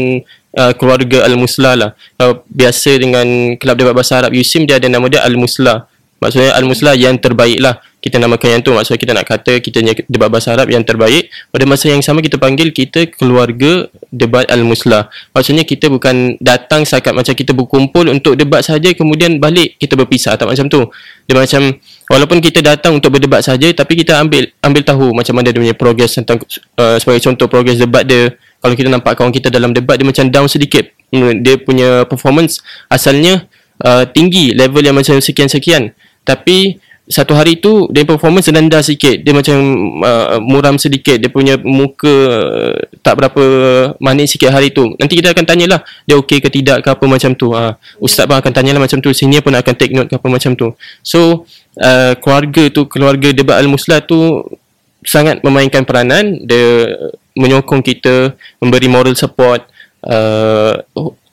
uh, 0.57 0.73
keluarga 0.77 1.25
Al-Muslah 1.29 1.75
lah. 1.77 1.91
Kalau 2.17 2.45
biasa 2.49 2.91
dengan 2.97 3.57
kelab 3.61 3.77
debat 3.77 3.95
bahasa 3.97 4.21
Arab 4.25 4.33
USIM 4.37 4.65
dia 4.65 4.81
ada 4.81 4.89
nama 4.89 5.05
dia 5.09 5.25
Al-Muslah. 5.25 5.89
Maksudnya 6.21 6.53
Al-Muslah 6.57 6.95
yang 6.97 7.17
terbaik 7.17 7.61
lah. 7.61 7.81
Kita 8.01 8.17
namakan 8.17 8.49
yang 8.59 8.63
tu. 8.65 8.73
Maksudnya 8.73 9.01
kita 9.01 9.13
nak 9.13 9.27
kata 9.29 9.53
kita 9.61 9.85
punya 9.85 9.95
debat 10.09 10.29
bahasa 10.33 10.57
Arab 10.57 10.73
yang 10.73 10.81
terbaik. 10.81 11.29
Pada 11.53 11.65
masa 11.69 11.93
yang 11.93 12.01
sama 12.01 12.25
kita 12.25 12.41
panggil 12.41 12.73
kita 12.73 13.13
keluarga 13.13 13.87
debat 14.09 14.49
al-muslah. 14.49 15.13
Maksudnya 15.37 15.69
kita 15.69 15.93
bukan 15.93 16.41
datang 16.41 16.89
sakat 16.89 17.13
macam 17.13 17.37
kita 17.37 17.53
berkumpul 17.53 18.09
untuk 18.09 18.41
debat 18.41 18.65
saja 18.65 18.89
kemudian 18.97 19.37
balik 19.37 19.77
kita 19.77 20.01
berpisah. 20.01 20.41
Tak 20.41 20.49
macam 20.49 20.67
tu. 20.73 20.89
Dia 21.29 21.37
macam 21.37 21.77
walaupun 22.09 22.41
kita 22.41 22.65
datang 22.65 22.97
untuk 22.97 23.15
berdebat 23.15 23.45
saja 23.45 23.69
tapi 23.77 24.01
kita 24.01 24.17
ambil 24.19 24.49
ambil 24.65 24.83
tahu 24.83 25.07
macam 25.13 25.37
mana 25.37 25.53
dia 25.53 25.61
punya 25.61 25.77
progress 25.77 26.17
tentang 26.17 26.41
uh, 26.81 26.97
sebagai 26.97 27.21
contoh 27.21 27.47
progress 27.53 27.77
debat 27.77 28.09
dia. 28.09 28.33
Kalau 28.61 28.75
kita 28.77 28.89
nampak 28.89 29.17
kawan 29.17 29.33
kita 29.33 29.53
dalam 29.53 29.77
debat 29.77 30.01
dia 30.01 30.09
macam 30.09 30.25
down 30.33 30.49
sedikit. 30.49 30.89
Dia 31.13 31.61
punya 31.61 32.09
performance 32.09 32.65
asalnya 32.89 33.45
uh, 33.85 34.09
tinggi 34.09 34.57
level 34.57 34.81
yang 34.81 34.97
macam 34.97 35.21
sekian-sekian. 35.21 35.93
Tapi 36.25 36.81
satu 37.11 37.35
hari 37.35 37.59
tu 37.59 37.91
dia 37.91 38.07
performance 38.07 38.47
rendah 38.47 38.87
sikit. 38.87 39.27
Dia 39.27 39.35
macam 39.35 39.59
uh, 40.07 40.39
muram 40.39 40.79
sedikit. 40.79 41.19
Dia 41.19 41.27
punya 41.27 41.59
muka 41.59 42.07
uh, 42.07 42.79
tak 43.03 43.19
berapa 43.19 43.43
manis 43.99 44.39
sikit 44.39 44.55
hari 44.55 44.71
tu. 44.71 44.95
Nanti 44.95 45.19
kita 45.19 45.35
akan 45.35 45.43
tanyalah 45.43 45.83
dia 46.07 46.15
okey 46.23 46.39
ke 46.39 46.47
tidak 46.47 46.87
ke 46.87 46.89
apa 46.95 47.05
macam 47.11 47.35
tu. 47.35 47.51
Uh, 47.51 47.75
ustaz 47.99 48.31
pun 48.31 48.39
akan 48.39 48.55
tanyalah 48.55 48.79
macam 48.79 49.03
tu. 49.03 49.11
Senior 49.11 49.43
pun 49.43 49.59
akan 49.59 49.75
take 49.75 49.91
note 49.91 50.07
ke 50.07 50.15
apa 50.15 50.29
macam 50.31 50.55
tu. 50.55 50.71
So 51.03 51.51
uh, 51.83 52.15
keluarga 52.23 52.71
tu 52.71 52.87
keluarga 52.87 53.35
debat 53.35 53.59
al-muslah 53.59 54.07
tu 54.07 54.47
sangat 55.03 55.43
memainkan 55.43 55.83
peranan. 55.83 56.39
Dia 56.47 56.95
menyokong 57.35 57.83
kita 57.83 58.39
memberi 58.63 58.87
moral 58.87 59.19
support. 59.19 59.67
Uh, 59.99 60.79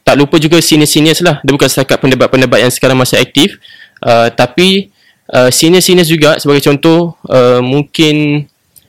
tak 0.02 0.18
lupa 0.18 0.42
juga 0.42 0.58
senior-seniors 0.58 1.22
lah. 1.22 1.38
Dia 1.46 1.54
bukan 1.54 1.70
setakat 1.70 2.02
pendebat-pendebat 2.02 2.66
yang 2.66 2.74
sekarang 2.74 2.98
masih 2.98 3.22
aktif. 3.22 3.62
Uh, 4.02 4.34
tapi 4.34 4.90
uh, 5.34 5.50
senior-seniors 5.52 6.10
juga 6.10 6.38
sebagai 6.40 6.64
contoh 6.64 7.16
uh, 7.28 7.60
mungkin 7.64 8.48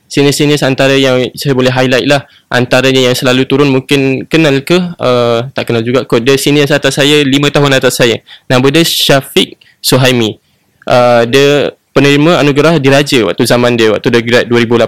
senior-seniors 0.09 0.65
antara 0.65 0.97
yang 0.97 1.29
saya 1.37 1.53
boleh 1.53 1.69
highlight 1.69 2.09
lah 2.09 2.25
antaranya 2.49 3.11
yang 3.11 3.15
selalu 3.15 3.45
turun 3.45 3.69
mungkin 3.69 4.25
kenal 4.25 4.57
ke? 4.65 4.75
Uh, 4.97 5.45
tak 5.53 5.69
kenal 5.69 5.85
juga 5.85 6.03
kot. 6.03 6.25
Dia 6.25 6.35
senior 6.35 6.65
atas 6.65 6.97
saya 6.97 7.21
5 7.21 7.29
tahun 7.29 7.71
atas 7.77 8.01
saya. 8.01 8.19
Nama 8.49 8.65
dia 8.73 8.83
Syafiq 8.83 9.55
Suhaimi. 9.79 10.41
Uh, 10.89 11.23
dia 11.29 11.77
penerima 11.93 12.41
anugerah 12.41 12.81
diraja 12.81 13.27
waktu 13.29 13.43
zaman 13.45 13.77
dia 13.77 13.91
waktu 13.93 14.07
dia 14.09 14.21
grad 14.23 14.45
2018 14.47 14.87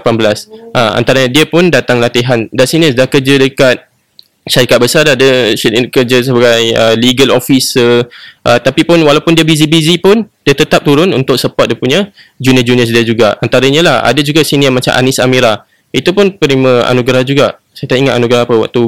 uh, 0.72 0.90
antaranya 0.98 1.28
dia 1.30 1.44
pun 1.46 1.70
datang 1.70 2.02
latihan. 2.02 2.50
Dah 2.50 2.66
sini 2.66 2.90
dah 2.90 3.06
kerja 3.06 3.38
dekat 3.38 3.91
syarikat 4.42 4.78
besar 4.82 5.06
dah 5.06 5.14
ada 5.14 5.54
kerja 5.90 6.16
sebagai 6.22 6.74
uh, 6.74 6.94
legal 6.98 7.30
officer. 7.34 8.06
Uh, 8.42 8.58
tapi 8.58 8.82
pun 8.82 8.98
walaupun 8.98 9.38
dia 9.38 9.46
busy-busy 9.46 10.02
pun 10.02 10.26
dia 10.42 10.54
tetap 10.54 10.82
turun 10.82 11.14
untuk 11.14 11.38
support 11.38 11.70
dia 11.70 11.78
punya 11.78 12.10
junior-junior 12.42 12.86
dia 12.90 13.06
juga. 13.06 13.28
Antaranya 13.38 13.80
lah 13.82 13.96
ada 14.02 14.18
juga 14.20 14.42
senior 14.42 14.74
macam 14.74 14.94
Anis 14.98 15.22
Amira. 15.22 15.62
Itu 15.92 16.10
pun 16.16 16.34
penerima 16.34 16.88
anugerah 16.90 17.22
juga. 17.22 17.46
Saya 17.72 17.86
tak 17.88 17.98
ingat 18.04 18.14
anugerah 18.18 18.42
apa 18.48 18.54
waktu 18.68 18.80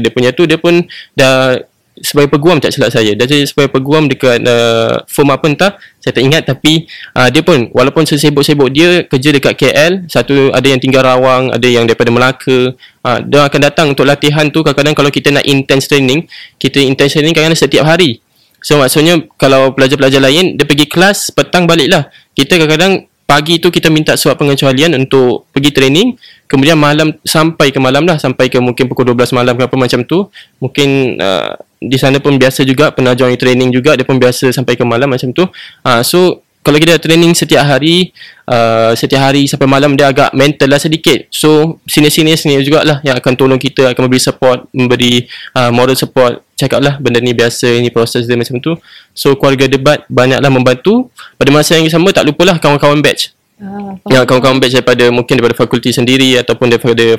dia 0.00 0.10
punya 0.10 0.30
tu. 0.32 0.48
Dia 0.48 0.58
pun 0.58 0.86
dah 1.14 1.60
sebagai 2.02 2.34
peguam 2.34 2.58
tak 2.58 2.74
silap 2.74 2.90
saya. 2.90 3.14
Dah 3.14 3.24
jadi 3.24 3.46
sebagai 3.46 3.70
peguam 3.78 4.10
dekat 4.10 4.42
uh, 4.42 5.06
firm 5.06 5.30
apa 5.30 5.46
entah 5.46 5.72
saya 6.02 6.12
tak 6.18 6.24
ingat. 6.26 6.42
Tapi 6.44 6.90
uh, 7.14 7.30
dia 7.30 7.46
pun 7.46 7.70
walaupun 7.70 8.02
sesibuk-sibuk 8.02 8.68
dia 8.74 9.06
kerja 9.06 9.30
dekat 9.30 9.54
KL 9.54 9.92
satu 10.10 10.50
ada 10.50 10.66
yang 10.66 10.82
tinggal 10.82 11.06
Rawang 11.06 11.54
ada 11.54 11.64
yang 11.64 11.86
daripada 11.86 12.10
Melaka. 12.10 12.74
Uh, 13.06 13.18
dia 13.22 13.46
akan 13.46 13.60
datang 13.62 13.86
untuk 13.94 14.04
latihan 14.04 14.50
tu. 14.50 14.66
Kadang-kadang 14.66 14.98
kalau 14.98 15.10
kita 15.14 15.30
nak 15.30 15.46
intense 15.46 15.86
training 15.86 16.26
kita 16.58 16.82
intense 16.82 17.14
training 17.14 17.32
kadang-kadang 17.32 17.62
setiap 17.62 17.86
hari. 17.86 18.18
So 18.58 18.78
maksudnya 18.78 19.22
kalau 19.38 19.70
pelajar-pelajar 19.74 20.18
lain 20.22 20.58
dia 20.58 20.66
pergi 20.66 20.86
kelas 20.90 21.34
petang 21.34 21.66
balik 21.66 21.90
lah 21.90 22.10
kita 22.34 22.58
kadang-kadang 22.58 23.06
pagi 23.32 23.56
tu 23.56 23.72
kita 23.72 23.88
minta 23.88 24.12
surat 24.12 24.36
pengecualian 24.36 24.92
untuk 24.98 25.48
pergi 25.54 25.72
training. 25.72 26.18
Kemudian 26.44 26.76
malam 26.76 27.16
sampai 27.24 27.72
ke 27.72 27.80
malam 27.80 28.04
lah. 28.04 28.20
Sampai 28.20 28.52
ke 28.52 28.60
mungkin 28.60 28.92
pukul 28.92 29.08
12 29.16 29.32
malam 29.32 29.56
ke 29.56 29.64
apa 29.64 29.76
macam 29.80 30.04
tu. 30.04 30.28
Mungkin 30.60 31.16
uh, 31.16 31.56
di 31.88 31.96
sana 31.98 32.22
pun 32.22 32.38
biasa 32.38 32.62
juga 32.62 32.92
pernah 32.94 33.16
join 33.16 33.34
training 33.34 33.72
juga 33.72 33.96
dia 33.98 34.06
pun 34.06 34.20
biasa 34.20 34.52
sampai 34.54 34.78
ke 34.78 34.84
malam 34.86 35.10
macam 35.10 35.30
tu. 35.34 35.46
Uh, 35.82 36.02
so 36.04 36.42
kalau 36.62 36.78
kita 36.78 36.94
training 37.02 37.34
setiap 37.34 37.66
hari 37.66 38.14
uh, 38.46 38.94
setiap 38.94 39.26
hari 39.26 39.50
sampai 39.50 39.66
malam 39.66 39.98
dia 39.98 40.14
agak 40.14 40.30
mental 40.30 40.70
lah 40.70 40.78
sedikit. 40.78 41.26
So 41.34 41.82
sini-sini 41.90 42.38
sini 42.38 42.62
jugalah 42.62 43.02
yang 43.02 43.18
akan 43.18 43.34
tolong 43.34 43.58
kita 43.58 43.90
akan 43.90 44.06
memberi 44.06 44.22
support 44.22 44.58
memberi 44.70 45.26
uh, 45.58 45.74
moral 45.74 45.98
support. 45.98 46.46
Cakap 46.54 46.78
lah 46.78 46.94
benda 47.02 47.18
ni 47.18 47.34
biasa 47.34 47.66
ini 47.66 47.90
proses 47.90 48.30
dia 48.30 48.38
macam 48.38 48.62
tu. 48.62 48.78
So 49.10 49.34
keluarga 49.34 49.66
debat 49.66 50.06
banyaklah 50.06 50.50
membantu. 50.54 51.10
Pada 51.34 51.50
masa 51.50 51.74
yang 51.74 51.90
sama 51.90 52.14
tak 52.14 52.30
lupalah 52.30 52.62
kawan-kawan 52.62 53.02
batch. 53.02 53.34
Ah, 53.62 53.94
ya, 54.10 54.26
kawan-kawan 54.26 54.58
batch 54.58 54.74
daripada 54.78 55.06
mungkin 55.10 55.38
daripada 55.38 55.54
fakulti 55.54 55.94
sendiri 55.94 56.34
ataupun 56.38 56.66
daripada 56.66 57.14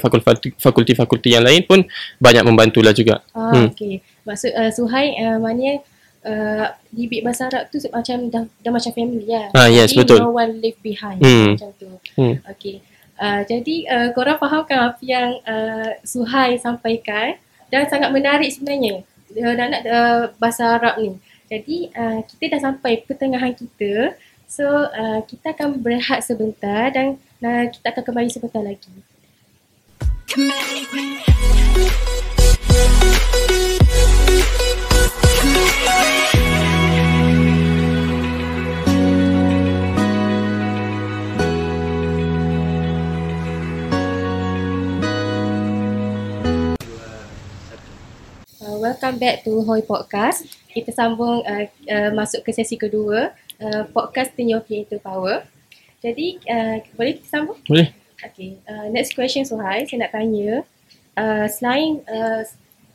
fakulti-fakulti 0.59 1.35
yang 1.35 1.43
lain 1.43 1.63
pun 1.63 1.83
banyak 2.19 2.43
membantulah 2.43 2.91
juga. 2.91 3.23
Ah, 3.35 3.51
hmm. 3.51 3.75
Okey. 3.75 4.12
Maksud 4.23 4.51
uh, 4.55 4.71
Suhai 4.71 5.15
uh, 5.19 5.37
maknanya 5.39 5.83
uh, 6.23 6.65
di 6.89 7.07
Big 7.11 7.21
Bahasa 7.23 7.51
Arab 7.51 7.67
tu 7.69 7.79
macam 7.91 8.17
dah, 8.31 8.43
dah 8.63 8.71
macam 8.71 8.91
family 8.95 9.27
ya. 9.27 9.51
Ah, 9.51 9.67
yes, 9.67 9.91
jadi, 9.91 9.99
betul. 10.03 10.19
No 10.23 10.35
one 10.35 10.59
live 10.63 10.79
behind 10.79 11.19
hmm. 11.19 11.55
macam 11.55 11.69
tu. 11.75 11.89
Hmm. 12.15 12.35
Okey. 12.55 12.81
Uh, 13.13 13.41
jadi 13.45 13.75
uh, 13.87 14.09
korang 14.17 14.41
fahamkan 14.41 14.91
apa 14.91 15.03
yang 15.05 15.37
uh, 15.45 15.95
Suhai 16.01 16.57
sampaikan 16.57 17.37
dan 17.69 17.85
sangat 17.87 18.09
menarik 18.09 18.49
sebenarnya 18.49 19.05
uh, 19.37 19.53
dan 19.53 19.67
nak 19.71 19.81
uh, 19.85 20.21
bahasa 20.41 20.79
Arab 20.79 20.97
ni. 20.99 21.15
Jadi 21.51 21.93
uh, 21.93 22.25
kita 22.25 22.57
dah 22.57 22.61
sampai 22.71 23.05
pertengahan 23.05 23.53
kita 23.53 24.17
So 24.53 24.69
uh, 24.69 25.25
kita 25.25 25.57
akan 25.57 25.81
berehat 25.81 26.21
sebentar 26.21 26.93
dan 26.93 27.17
uh, 27.41 27.65
kita 27.73 27.89
akan 27.89 28.03
kembali 28.05 28.29
sebentar 28.29 28.61
lagi. 28.61 28.93
Uh, 30.37 32.29
welcome 49.03 49.19
back 49.19 49.43
to 49.43 49.63
Hoi 49.67 49.83
Podcast. 49.83 50.47
Kita 50.71 50.95
sambung 50.95 51.43
uh, 51.43 51.65
uh, 51.91 52.11
masuk 52.15 52.47
ke 52.47 52.55
sesi 52.55 52.79
kedua 52.79 53.35
uh, 53.59 53.83
podcast 53.91 54.31
Turn 54.31 54.47
Your 54.47 54.63
Into 54.71 54.95
Power. 54.95 55.43
Jadi, 55.99 56.39
uh, 56.47 56.79
boleh 56.95 57.19
kita 57.19 57.27
sambung? 57.27 57.59
Boleh. 57.67 57.91
Okay, 58.23 58.55
uh, 58.63 58.87
next 58.95 59.11
question 59.11 59.43
Suhai, 59.43 59.83
saya 59.83 60.07
nak 60.07 60.15
tanya. 60.15 60.63
Uh, 61.19 61.47
selain 61.51 61.99
uh, 62.07 62.47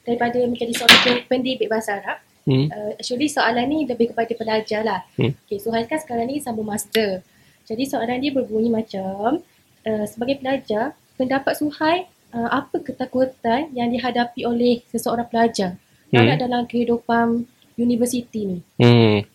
daripada 0.08 0.40
menjadi 0.48 0.72
seorang 0.72 1.28
pendidik 1.28 1.68
bahasa 1.68 2.00
Arab, 2.00 2.18
hmm. 2.48 2.72
uh, 2.72 2.92
actually 2.96 3.28
soalan 3.28 3.68
ni 3.68 3.84
lebih 3.84 4.16
kepada 4.16 4.32
pelajar 4.32 4.80
lah. 4.80 5.04
Hmm. 5.20 5.36
Okay, 5.44 5.60
Suhai 5.60 5.84
kan 5.84 6.00
sekarang 6.00 6.32
ni 6.32 6.40
sambung 6.40 6.64
master. 6.64 7.20
Jadi 7.68 7.84
soalan 7.84 8.16
dia 8.16 8.32
berbunyi 8.32 8.72
macam, 8.72 9.44
uh, 9.84 10.04
sebagai 10.08 10.40
pelajar, 10.40 10.96
pendapat 11.20 11.52
Suhai, 11.60 12.08
uh, 12.32 12.48
apa 12.48 12.80
ketakutan 12.80 13.68
yang 13.76 13.92
dihadapi 13.92 14.48
oleh 14.48 14.80
seseorang 14.88 15.28
pelajar 15.28 15.76
hmm. 16.08 16.40
dalam 16.40 16.64
kehidupan 16.64 17.44
universiti 17.76 18.40
ni? 18.48 18.58
Hmm. 18.80 19.28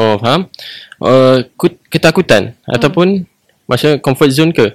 Oh 0.00 0.16
faham 0.16 0.48
uh, 1.04 1.44
Ketakutan 1.92 2.56
hmm. 2.56 2.72
Ataupun 2.72 3.08
Masa 3.68 4.02
comfort 4.02 4.34
zone 4.34 4.50
ke 4.50 4.74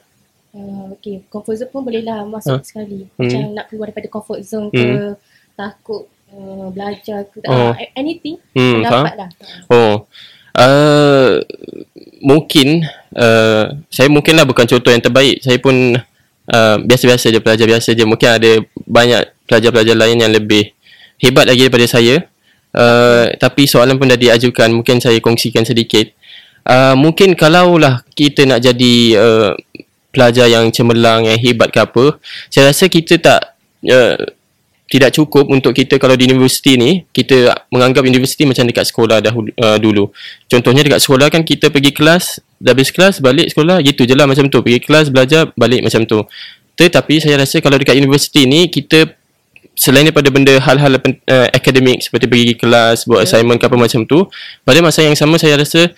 uh, 0.56 0.96
Okay 0.96 1.28
comfort 1.28 1.56
zone 1.60 1.72
pun 1.72 1.84
boleh 1.84 2.02
lah 2.02 2.24
Masuk 2.24 2.60
uh. 2.60 2.66
sekali. 2.66 3.06
Hmm. 3.16 3.28
Macam 3.28 3.40
nak 3.54 3.66
keluar 3.70 3.86
daripada 3.92 4.08
comfort 4.08 4.42
zone 4.42 4.72
ke 4.72 4.80
hmm. 4.80 5.14
Takut 5.56 6.08
uh, 6.32 6.68
Belajar 6.72 7.28
ke 7.28 7.44
oh. 7.46 7.76
uh, 7.76 7.76
Anything 7.94 8.40
hmm, 8.56 8.82
Dapat 8.82 9.14
lah. 9.20 9.30
Oh. 9.70 10.08
Uh, 10.56 11.44
Mungkin 12.24 12.88
uh, 13.20 13.66
Saya 13.92 14.08
mungkin 14.08 14.40
lah 14.40 14.48
bukan 14.48 14.66
contoh 14.66 14.90
yang 14.90 15.04
terbaik. 15.04 15.44
Saya 15.44 15.60
pun 15.60 15.76
uh, 16.50 16.76
Biasa-biasa 16.80 17.30
je 17.30 17.40
Pelajar 17.44 17.68
biasa 17.68 17.92
je. 17.92 18.04
Mungkin 18.08 18.30
ada 18.32 18.52
Banyak 18.88 19.46
pelajar-pelajar 19.46 19.94
lain 19.94 20.18
yang 20.24 20.34
lebih 20.34 20.74
Hebat 21.16 21.48
lagi 21.48 21.68
daripada 21.68 21.88
saya. 21.88 22.28
Uh, 22.76 23.32
tapi 23.40 23.64
soalan 23.64 23.96
pun 23.96 24.12
dah 24.12 24.20
diajukan. 24.20 24.68
Mungkin 24.68 25.00
saya 25.00 25.16
kongsikan 25.24 25.64
sedikit. 25.64 26.12
Uh, 26.66 26.98
mungkin 26.98 27.38
kalaulah 27.38 28.04
kita 28.18 28.44
nak 28.44 28.60
jadi 28.60 28.96
uh, 29.16 29.52
pelajar 30.16 30.48
yang 30.48 30.72
cemerlang 30.72 31.28
yang 31.28 31.36
hebat 31.36 31.68
ke 31.76 31.84
apa 31.84 32.16
saya 32.48 32.72
rasa 32.72 32.88
kita 32.88 33.20
tak 33.20 33.60
uh, 33.92 34.16
tidak 34.86 35.18
cukup 35.18 35.50
untuk 35.50 35.74
kita 35.74 35.98
kalau 35.98 36.14
di 36.14 36.30
universiti 36.30 36.78
ni 36.78 37.04
kita 37.10 37.68
menganggap 37.74 38.06
universiti 38.06 38.46
macam 38.46 38.70
dekat 38.70 38.86
sekolah 38.86 39.18
dahulu, 39.18 39.50
uh, 39.58 39.82
dulu. 39.82 40.14
Contohnya 40.46 40.86
dekat 40.86 41.02
sekolah 41.02 41.28
kan 41.34 41.42
kita 41.42 41.74
pergi 41.74 41.90
kelas 41.90 42.40
dah 42.62 42.72
habis 42.72 42.94
kelas 42.94 43.18
balik 43.18 43.50
sekolah 43.50 43.82
gitu 43.82 44.06
je 44.06 44.14
lah 44.14 44.30
macam 44.30 44.46
tu. 44.46 44.62
Pergi 44.62 44.80
kelas 44.86 45.10
belajar 45.10 45.50
balik 45.58 45.82
macam 45.82 46.06
tu. 46.06 46.22
Tetapi 46.78 47.18
saya 47.18 47.42
rasa 47.42 47.58
kalau 47.66 47.82
dekat 47.82 47.98
universiti 47.98 48.46
ni 48.46 48.70
kita 48.70 49.10
selain 49.76 50.08
daripada 50.08 50.30
benda 50.32 50.54
hal-hal 50.56 51.02
uh, 51.02 51.48
akademik 51.52 52.00
seperti 52.00 52.30
pergi 52.30 52.54
kelas 52.56 53.10
buat 53.10 53.26
yeah. 53.26 53.28
assignment 53.28 53.60
ke 53.60 53.66
apa 53.68 53.76
macam 53.76 54.08
tu 54.08 54.24
pada 54.64 54.80
masa 54.80 55.04
yang 55.04 55.18
sama 55.18 55.36
saya 55.36 55.60
rasa 55.60 55.92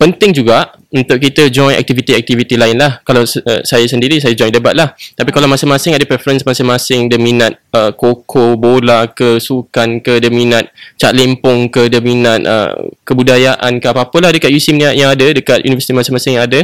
penting 0.00 0.32
juga 0.32 0.72
untuk 0.88 1.20
kita 1.20 1.52
join 1.52 1.76
aktiviti-aktiviti 1.76 2.56
lain 2.56 2.80
lah. 2.80 3.04
Kalau 3.04 3.20
uh, 3.20 3.60
saya 3.60 3.84
sendiri, 3.84 4.16
saya 4.16 4.32
join 4.32 4.48
debat 4.48 4.72
lah. 4.72 4.96
Tapi 5.12 5.28
kalau 5.28 5.44
masing-masing 5.44 5.92
ada 5.92 6.08
preference 6.08 6.40
masing-masing, 6.40 7.12
dia 7.12 7.20
minat 7.20 7.60
uh, 7.76 7.92
koko, 7.92 8.56
bola 8.56 9.12
ke, 9.12 9.36
sukan 9.36 10.00
ke, 10.00 10.16
dia 10.16 10.32
minat 10.32 10.72
cak 10.96 11.12
lempong 11.12 11.68
ke, 11.68 11.92
dia 11.92 12.00
minat 12.00 12.40
uh, 12.48 12.72
kebudayaan 13.04 13.76
ke, 13.76 13.86
apa-apa 13.92 14.16
lah 14.24 14.30
dekat 14.32 14.48
USIM 14.48 14.80
ni 14.80 14.88
yang 14.88 15.12
ada, 15.12 15.26
dekat 15.36 15.60
universiti 15.68 15.92
masing-masing 15.92 16.40
yang 16.40 16.48
ada. 16.48 16.60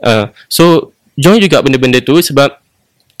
Uh, 0.00 0.24
so, 0.48 0.96
join 1.20 1.36
juga 1.36 1.60
benda-benda 1.60 2.00
tu 2.00 2.16
sebab 2.24 2.56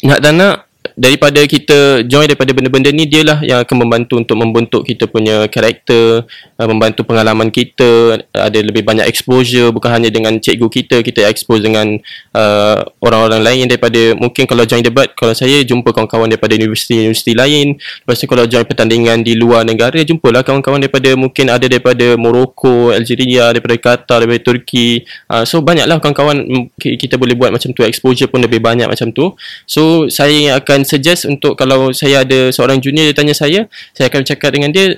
nak 0.00 0.18
tak 0.22 0.32
nak 0.32 0.67
daripada 0.98 1.38
kita 1.46 2.02
join 2.02 2.26
daripada 2.26 2.50
benda-benda 2.50 2.90
ni 2.90 3.06
dia 3.06 3.22
lah 3.22 3.38
yang 3.38 3.62
akan 3.62 3.86
membantu 3.86 4.18
untuk 4.18 4.34
membentuk 4.34 4.82
kita 4.82 5.06
punya 5.06 5.46
karakter 5.46 6.26
uh, 6.58 6.66
membantu 6.66 7.06
pengalaman 7.06 7.54
kita. 7.54 8.18
Ada 8.34 8.58
lebih 8.66 8.82
banyak 8.82 9.06
exposure 9.06 9.70
bukan 9.70 9.94
hanya 9.94 10.10
dengan 10.10 10.42
cikgu 10.42 10.66
kita 10.66 10.96
kita 11.06 11.30
expose 11.30 11.62
dengan 11.62 11.94
uh, 12.34 12.82
orang-orang 12.98 13.46
lain 13.46 13.64
daripada 13.70 14.18
mungkin 14.18 14.50
kalau 14.50 14.66
join 14.66 14.82
debat 14.82 15.14
kalau 15.14 15.38
saya 15.38 15.62
jumpa 15.62 15.94
kawan-kawan 15.94 16.26
daripada 16.26 16.58
universiti-universiti 16.58 17.38
lain. 17.38 17.78
Lepas 17.78 18.18
tu 18.18 18.26
kalau 18.26 18.42
join 18.50 18.66
pertandingan 18.66 19.22
di 19.22 19.38
luar 19.38 19.62
negara 19.62 20.02
jumpalah 20.02 20.42
kawan-kawan 20.42 20.82
daripada 20.82 21.14
mungkin 21.14 21.46
ada 21.46 21.70
daripada 21.70 22.18
Morocco, 22.18 22.90
Algeria, 22.90 23.54
daripada 23.54 23.78
Qatar, 23.78 24.26
daripada 24.26 24.42
Turki. 24.42 25.06
Uh, 25.30 25.46
so 25.46 25.62
banyaklah 25.62 26.02
kawan-kawan 26.02 26.42
kita 26.74 27.14
boleh 27.14 27.38
buat 27.38 27.54
macam 27.54 27.70
tu. 27.70 27.86
Exposure 27.86 28.26
pun 28.26 28.42
lebih 28.42 28.58
banyak 28.58 28.90
macam 28.90 29.14
tu. 29.14 29.38
So 29.62 30.10
saya 30.10 30.58
akan 30.58 30.87
suggest 30.88 31.28
untuk 31.28 31.52
kalau 31.60 31.92
saya 31.92 32.24
ada 32.24 32.48
seorang 32.48 32.80
junior 32.80 33.04
dia 33.04 33.14
tanya 33.14 33.36
saya, 33.36 33.68
saya 33.92 34.08
akan 34.08 34.24
cakap 34.24 34.56
dengan 34.56 34.72
dia 34.72 34.96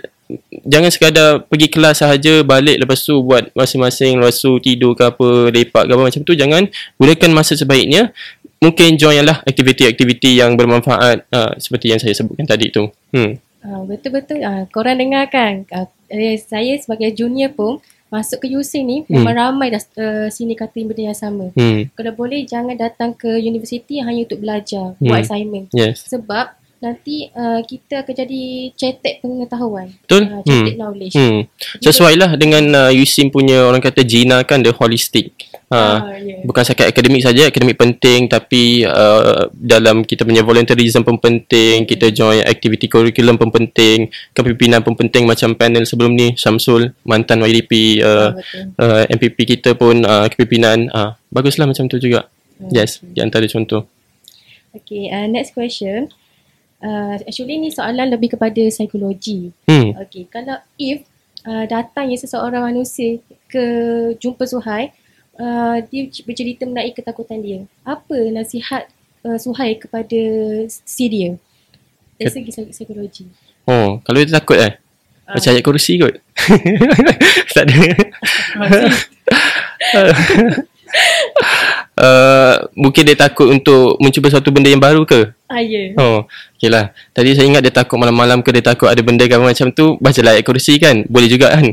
jangan 0.67 0.91
sekadar 0.93 1.43
pergi 1.47 1.67
kelas 1.67 2.07
sahaja 2.07 2.47
balik 2.47 2.79
lepas 2.79 3.03
tu 3.03 3.19
buat 3.23 3.51
masing-masing 3.57 4.23
lepas 4.23 4.39
tu 4.39 4.63
tidur 4.63 4.95
ke 4.95 5.03
apa 5.11 5.51
lepak 5.51 5.91
ke 5.91 5.93
apa 5.93 6.03
macam 6.07 6.21
tu 6.23 6.33
jangan 6.39 6.63
gunakan 7.01 7.31
masa 7.35 7.59
sebaiknya. 7.59 8.15
Mungkin 8.61 9.01
join 9.01 9.25
lah 9.25 9.41
aktiviti-aktiviti 9.49 10.37
yang 10.37 10.53
bermanfaat 10.53 11.25
uh, 11.33 11.57
seperti 11.57 11.97
yang 11.97 12.01
saya 12.01 12.13
sebutkan 12.13 12.45
tadi 12.45 12.69
tu. 12.69 12.93
Hmm. 13.09 13.41
Uh, 13.65 13.89
betul-betul. 13.89 14.45
Uh, 14.45 14.69
korang 14.69 15.01
dengar 15.01 15.33
kan 15.33 15.65
uh, 15.73 15.89
saya 16.37 16.77
sebagai 16.77 17.09
junior 17.17 17.49
pun 17.57 17.81
masuk 18.11 18.43
ke 18.43 18.47
UC 18.51 18.83
ni 18.83 19.07
hmm. 19.07 19.09
memang 19.09 19.35
ramai 19.39 19.71
dah 19.71 19.83
uh, 20.03 20.27
sini 20.29 20.59
kata 20.59 20.83
benda 20.83 21.15
yang 21.15 21.17
sama. 21.17 21.55
Hmm. 21.55 21.87
Kalau 21.95 22.13
boleh 22.13 22.43
jangan 22.43 22.75
datang 22.75 23.15
ke 23.15 23.39
universiti 23.39 24.03
hanya 24.03 24.27
untuk 24.27 24.43
belajar, 24.43 24.99
hmm. 24.99 25.07
buat 25.07 25.23
assignment. 25.23 25.67
Yes. 25.71 26.05
Sebab 26.11 26.59
nanti 26.81 27.29
uh, 27.37 27.61
kita 27.63 28.03
akan 28.03 28.15
jadi 28.25 28.43
cetek 28.75 29.21
pengetahuan. 29.23 29.95
Betul. 30.05 30.27
Uh, 30.27 30.43
cetek 30.43 30.75
hmm. 30.75 30.81
knowledge. 30.81 31.15
Hmm. 31.15 31.41
Sesuai 31.79 32.15
lah 32.19 32.31
dengan 32.35 32.65
uh, 32.75 32.91
USIM 32.91 33.31
punya 33.31 33.69
orang 33.69 33.81
kata 33.81 34.03
Gina 34.03 34.43
kan 34.43 34.67
the 34.67 34.75
holistic. 34.75 35.50
Uh, 35.71 36.03
ah, 36.03 36.19
yeah. 36.19 36.43
Bukan 36.43 36.67
sekat 36.67 36.91
akademik 36.91 37.23
saja, 37.23 37.47
akademik 37.47 37.79
penting 37.79 38.27
tapi 38.27 38.83
uh, 38.83 39.47
dalam 39.55 40.03
kita 40.03 40.27
punya 40.27 40.43
volunteerism 40.43 41.07
pun 41.07 41.15
penting, 41.23 41.87
kita 41.87 42.11
join 42.11 42.43
aktiviti 42.43 42.91
kurikulum 42.91 43.39
pun 43.39 43.55
penting, 43.55 44.11
kepimpinan 44.35 44.83
pun 44.83 44.99
penting 44.99 45.31
macam 45.31 45.55
panel 45.55 45.87
sebelum 45.87 46.19
ni, 46.19 46.35
Syamsul, 46.35 46.91
mantan 47.07 47.47
YDP, 47.47 48.03
uh, 48.03 48.35
uh, 48.83 49.07
MPP 49.15 49.47
kita 49.47 49.79
pun 49.79 50.03
uh, 50.03 50.27
kepimpinan. 50.27 50.91
Uh, 50.91 51.15
baguslah 51.31 51.71
macam 51.71 51.87
tu 51.87 52.03
juga. 52.03 52.27
Hmm. 52.59 52.75
Yes, 52.75 52.99
di 52.99 53.23
antara 53.23 53.47
contoh. 53.47 53.87
Okay, 54.75 55.07
uh, 55.07 55.31
next 55.31 55.55
question. 55.55 56.11
Uh, 56.83 57.15
actually 57.31 57.63
ni 57.63 57.71
soalan 57.71 58.11
lebih 58.11 58.35
kepada 58.35 58.59
psikologi. 58.75 59.55
Hmm. 59.71 59.95
Okay, 60.03 60.27
kalau 60.27 60.59
if 60.83 61.07
uh, 61.47 61.63
datangnya 61.71 62.19
seseorang 62.19 62.75
manusia 62.75 63.23
ke 63.47 63.65
jumpa 64.19 64.51
Suhai, 64.51 64.91
uh, 65.39 65.79
dia 65.87 66.03
bercerita 66.27 66.67
mengenai 66.67 66.97
ketakutan 66.97 67.39
dia. 67.45 67.61
Apa 67.87 68.17
nasihat 68.33 68.91
uh, 69.23 69.39
Suhai 69.39 69.77
kepada 69.77 70.21
si 70.69 71.05
dia? 71.07 71.37
Dari 72.21 72.33
segi 72.33 72.51
psikologi. 72.53 73.25
Oh, 73.65 74.01
kalau 74.03 74.19
dia 74.21 74.37
takut 74.37 74.59
eh? 74.59 74.77
Uh. 75.29 75.39
Macam 75.39 75.51
ayat 75.55 75.65
kursi 75.65 76.01
kot. 76.01 76.15
tak 77.55 77.65
ada. 77.69 77.81
uh, 82.01 82.55
mungkin 82.75 83.03
dia 83.07 83.17
takut 83.17 83.49
untuk 83.49 83.97
mencuba 84.03 84.29
satu 84.29 84.51
benda 84.51 84.69
yang 84.69 84.83
baru 84.83 85.07
ke? 85.07 85.31
Ah, 85.51 85.63
ya. 85.63 85.95
Oh, 85.99 86.27
okay 86.57 86.71
lah. 86.71 86.93
Tadi 87.15 87.35
saya 87.35 87.47
ingat 87.47 87.63
dia 87.65 87.75
takut 87.75 87.97
malam-malam 87.97 88.43
ke 88.43 88.51
dia 88.55 88.75
takut 88.75 88.91
ada 88.91 89.01
benda 89.01 89.25
kan 89.27 89.41
macam 89.41 89.73
tu. 89.73 89.97
Baca 89.99 90.21
lah 90.23 90.37
ayat 90.37 90.45
kursi 90.45 90.77
kan? 90.77 91.07
Boleh 91.07 91.29
juga 91.31 91.55
kan? 91.55 91.67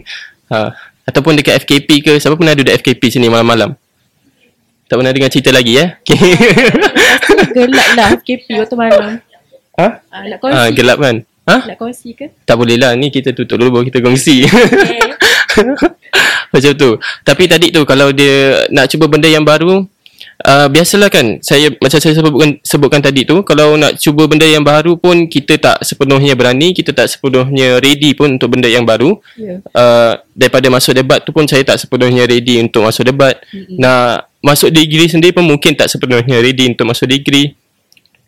Uh, 0.47 0.69
Ataupun 1.07 1.39
dekat 1.39 1.63
FKP 1.63 1.89
ke 2.03 2.13
Siapa 2.19 2.35
pernah 2.35 2.51
duduk 2.53 2.75
FKP 2.75 3.07
sini 3.07 3.31
malam-malam 3.31 3.73
Tak 4.91 4.95
pernah 4.99 5.11
dengar 5.15 5.31
cerita 5.31 5.55
lagi 5.55 5.79
eh 5.79 5.89
okay. 6.03 6.35
Gelap 7.55 7.89
lah 7.95 8.07
FKP 8.19 8.47
waktu 8.59 8.75
malam 8.75 9.03
Ha? 9.77 9.87
Uh, 10.09 10.23
nak 10.25 10.37
kongsi 10.41 10.57
uh, 10.57 10.69
Gelap 10.73 10.97
kan 10.99 11.15
Ha? 11.47 11.57
Nak 11.63 11.77
kongsi 11.79 12.09
ke? 12.11 12.27
Tak 12.43 12.59
boleh 12.59 12.75
lah 12.75 12.91
Ni 12.99 13.07
kita 13.07 13.31
tutup 13.31 13.55
dulu 13.55 13.79
Baru 13.79 13.85
kita 13.87 14.03
kongsi 14.03 14.43
okay. 14.43 14.99
Macam 16.53 16.71
tu 16.75 16.89
Tapi 17.23 17.43
tadi 17.47 17.71
tu 17.71 17.87
Kalau 17.87 18.11
dia 18.11 18.67
Nak 18.67 18.91
cuba 18.91 19.07
benda 19.07 19.31
yang 19.31 19.47
baru 19.47 19.87
uh, 20.45 20.67
biasalah 20.69 21.09
kan 21.09 21.41
saya 21.41 21.73
macam 21.81 21.97
saya 21.97 22.13
sebutkan 22.13 22.49
sebutkan 22.61 23.01
tadi 23.01 23.25
tu 23.25 23.41
kalau 23.41 23.73
nak 23.79 23.97
cuba 23.97 24.29
benda 24.29 24.45
yang 24.45 24.61
baru 24.61 24.99
pun 24.99 25.25
kita 25.25 25.57
tak 25.57 25.77
sepenuhnya 25.81 26.37
berani 26.37 26.75
kita 26.75 26.93
tak 26.93 27.09
sepenuhnya 27.09 27.81
ready 27.81 28.13
pun 28.13 28.37
untuk 28.37 28.53
benda 28.53 28.69
yang 28.69 28.85
baru 28.85 29.17
yeah. 29.39 29.63
uh, 29.73 30.19
daripada 30.37 30.69
masuk 30.69 30.93
debat 30.93 31.23
tu 31.25 31.33
pun 31.33 31.49
saya 31.49 31.65
tak 31.65 31.81
sepenuhnya 31.81 32.29
ready 32.29 32.61
untuk 32.61 32.85
masuk 32.85 33.07
debat 33.07 33.39
mm-hmm. 33.49 33.77
nak 33.81 34.29
masuk 34.43 34.69
degree 34.69 35.09
sendiri 35.09 35.33
pun 35.33 35.47
mungkin 35.47 35.73
tak 35.73 35.89
sepenuhnya 35.89 36.37
ready 36.37 36.69
untuk 36.69 36.85
masuk 36.85 37.09
degree 37.09 37.57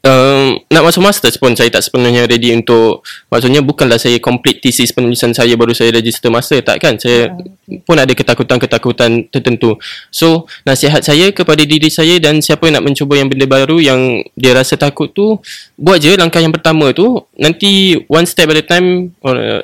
um, 0.06 0.60
nak 0.70 0.84
masuk 0.86 1.04
master 1.04 1.32
pun 1.40 1.56
saya 1.56 1.68
tak 1.72 1.84
sepenuhnya 1.84 2.28
ready 2.28 2.56
untuk 2.56 3.04
maksudnya 3.28 3.60
bukanlah 3.60 4.00
saya 4.00 4.20
complete 4.20 4.64
thesis 4.64 4.96
penulisan 4.96 5.36
saya 5.36 5.56
baru 5.60 5.76
saya 5.76 5.92
register 5.96 6.32
master 6.32 6.64
tak 6.64 6.80
kan? 6.80 6.96
Saya 7.00 7.32
uh, 7.32 7.80
pun 7.84 7.98
ada 8.00 8.12
ketakutan-ketakutan 8.12 9.28
tertentu. 9.32 9.76
So 10.10 10.48
nasihat 10.64 11.04
saya 11.04 11.32
kepada 11.36 11.62
diri 11.64 11.92
saya 11.92 12.18
dan 12.18 12.40
siapa 12.40 12.68
yang 12.68 12.82
nak 12.82 12.86
mencuba 12.92 13.20
yang 13.20 13.28
benda 13.28 13.46
baru 13.46 13.78
yang 13.80 14.24
dia 14.34 14.56
rasa 14.56 14.80
takut 14.80 15.12
tu 15.12 15.40
buat 15.76 16.00
je 16.00 16.16
langkah 16.16 16.40
yang 16.40 16.54
pertama 16.56 16.92
tu. 16.96 17.20
Nanti 17.36 18.00
one 18.08 18.26
step 18.28 18.52
at 18.52 18.60
a 18.60 18.66
time 18.66 19.16
or, 19.24 19.36
uh, 19.36 19.64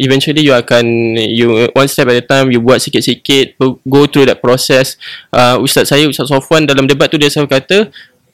eventually 0.00 0.40
you 0.40 0.56
akan 0.56 1.14
you 1.20 1.68
one 1.76 1.86
step 1.86 2.08
at 2.08 2.24
a 2.24 2.24
time 2.24 2.48
you 2.48 2.58
buat 2.58 2.80
sikit-sikit 2.80 3.60
go 3.84 4.08
through 4.08 4.24
that 4.24 4.40
process. 4.40 4.96
Uh, 5.28 5.60
ustaz 5.60 5.92
saya 5.92 6.08
ustaz 6.08 6.32
Sofwan 6.32 6.64
dalam 6.64 6.88
debat 6.88 7.12
tu 7.12 7.20
dia 7.20 7.28
selalu 7.28 7.60
kata 7.60 7.78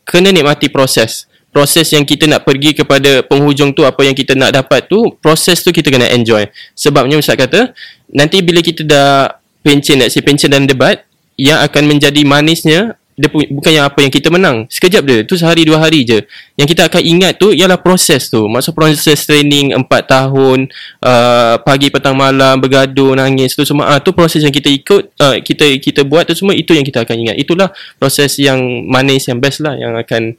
kena 0.06 0.30
nikmati 0.30 0.70
proses. 0.70 1.26
Proses 1.50 1.88
yang 1.90 2.04
kita 2.04 2.28
nak 2.28 2.44
pergi 2.44 2.76
kepada 2.76 3.24
penghujung 3.24 3.72
tu 3.72 3.82
apa 3.82 4.04
yang 4.04 4.12
kita 4.12 4.36
nak 4.36 4.52
dapat 4.52 4.86
tu 4.86 5.16
proses 5.18 5.60
tu 5.64 5.72
kita 5.74 5.90
kena 5.90 6.06
enjoy. 6.12 6.46
Sebabnya 6.76 7.18
ustaz 7.18 7.34
kata 7.34 7.74
nanti 8.12 8.44
bila 8.44 8.60
kita 8.62 8.86
dah 8.86 9.40
pencen 9.66 10.04
nak 10.04 10.12
si 10.14 10.22
pencen 10.22 10.52
dalam 10.52 10.68
debat 10.68 11.02
yang 11.40 11.58
akan 11.64 11.90
menjadi 11.90 12.22
manisnya 12.22 12.94
dia 13.16 13.32
pu- 13.32 13.48
bukan 13.48 13.72
yang 13.72 13.88
apa 13.88 14.04
yang 14.04 14.12
kita 14.12 14.28
menang 14.28 14.68
sekejap 14.68 15.02
dia 15.08 15.18
tu 15.24 15.40
sehari 15.40 15.64
dua 15.64 15.80
hari 15.80 16.04
je 16.04 16.20
yang 16.60 16.68
kita 16.68 16.84
akan 16.84 17.00
ingat 17.00 17.40
tu 17.40 17.48
ialah 17.48 17.80
proses 17.80 18.28
tu 18.28 18.44
maksud 18.44 18.76
proses 18.76 19.16
training 19.24 19.72
empat 19.72 20.04
tahun 20.04 20.68
uh, 21.00 21.56
pagi 21.64 21.88
petang 21.88 22.12
malam 22.12 22.60
bergaduh 22.60 23.16
nangis 23.16 23.56
tu 23.56 23.64
semua 23.64 23.96
ah 23.96 23.98
tu 24.04 24.12
proses 24.12 24.44
yang 24.44 24.52
kita 24.52 24.68
ikut 24.68 25.16
uh, 25.16 25.40
kita 25.40 25.80
kita 25.80 26.04
buat 26.04 26.28
tu 26.28 26.36
semua 26.36 26.52
itu 26.52 26.76
yang 26.76 26.84
kita 26.84 27.08
akan 27.08 27.16
ingat 27.16 27.36
itulah 27.40 27.72
proses 27.96 28.36
yang 28.36 28.60
manis 28.84 29.24
yang 29.32 29.40
best 29.40 29.64
lah 29.64 29.72
yang 29.80 29.96
akan 29.96 30.36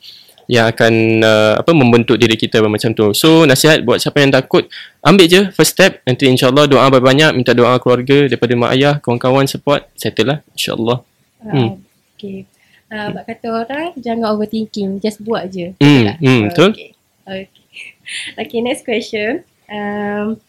yang 0.48 0.72
akan 0.72 1.22
uh, 1.22 1.54
apa 1.60 1.72
membentuk 1.76 2.16
diri 2.16 2.40
kita 2.40 2.64
macam 2.64 2.96
tu. 2.96 3.12
So 3.12 3.44
nasihat 3.44 3.84
buat 3.84 4.00
siapa 4.00 4.24
yang 4.24 4.32
takut 4.32 4.72
ambil 5.04 5.28
je 5.28 5.42
first 5.52 5.76
step 5.76 6.00
nanti 6.08 6.32
insyaallah 6.32 6.72
doa 6.72 6.88
banyak 6.88 7.36
minta 7.36 7.52
doa 7.52 7.76
keluarga 7.84 8.32
daripada 8.32 8.56
mak 8.56 8.72
ayah 8.80 8.96
kawan-kawan 9.04 9.44
support 9.44 9.84
settle 10.00 10.32
lah 10.32 10.40
insyaallah. 10.56 11.04
Uh, 11.44 11.52
hmm. 11.52 11.70
Okay. 12.16 12.48
Uh, 12.88 13.20
kata 13.20 13.48
orang 13.52 13.92
jangan 14.00 14.32
overthinking, 14.32 15.04
just 15.04 15.20
buat 15.20 15.52
je. 15.52 15.76
Hmm, 15.84 16.16
hmm 16.24 16.42
betul. 16.48 16.72
Okay. 16.72 16.90
okay. 17.28 17.46
Okay, 18.42 18.60
next 18.64 18.88
question. 18.88 19.44
Um, 19.68 20.40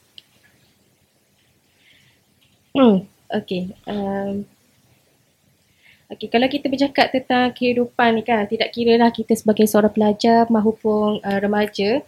hmm, 2.70 2.96
okay. 3.26 3.74
Um, 3.84 4.46
okay, 6.06 6.30
kalau 6.30 6.46
kita 6.46 6.70
bercakap 6.70 7.10
tentang 7.10 7.50
kehidupan 7.50 8.14
ni 8.14 8.22
kan, 8.22 8.46
tidak 8.46 8.70
kira 8.70 8.94
lah 8.94 9.10
kita 9.10 9.34
sebagai 9.34 9.66
seorang 9.66 9.90
pelajar 9.90 10.46
maupun 10.48 11.18
uh, 11.26 11.38
remaja, 11.42 12.00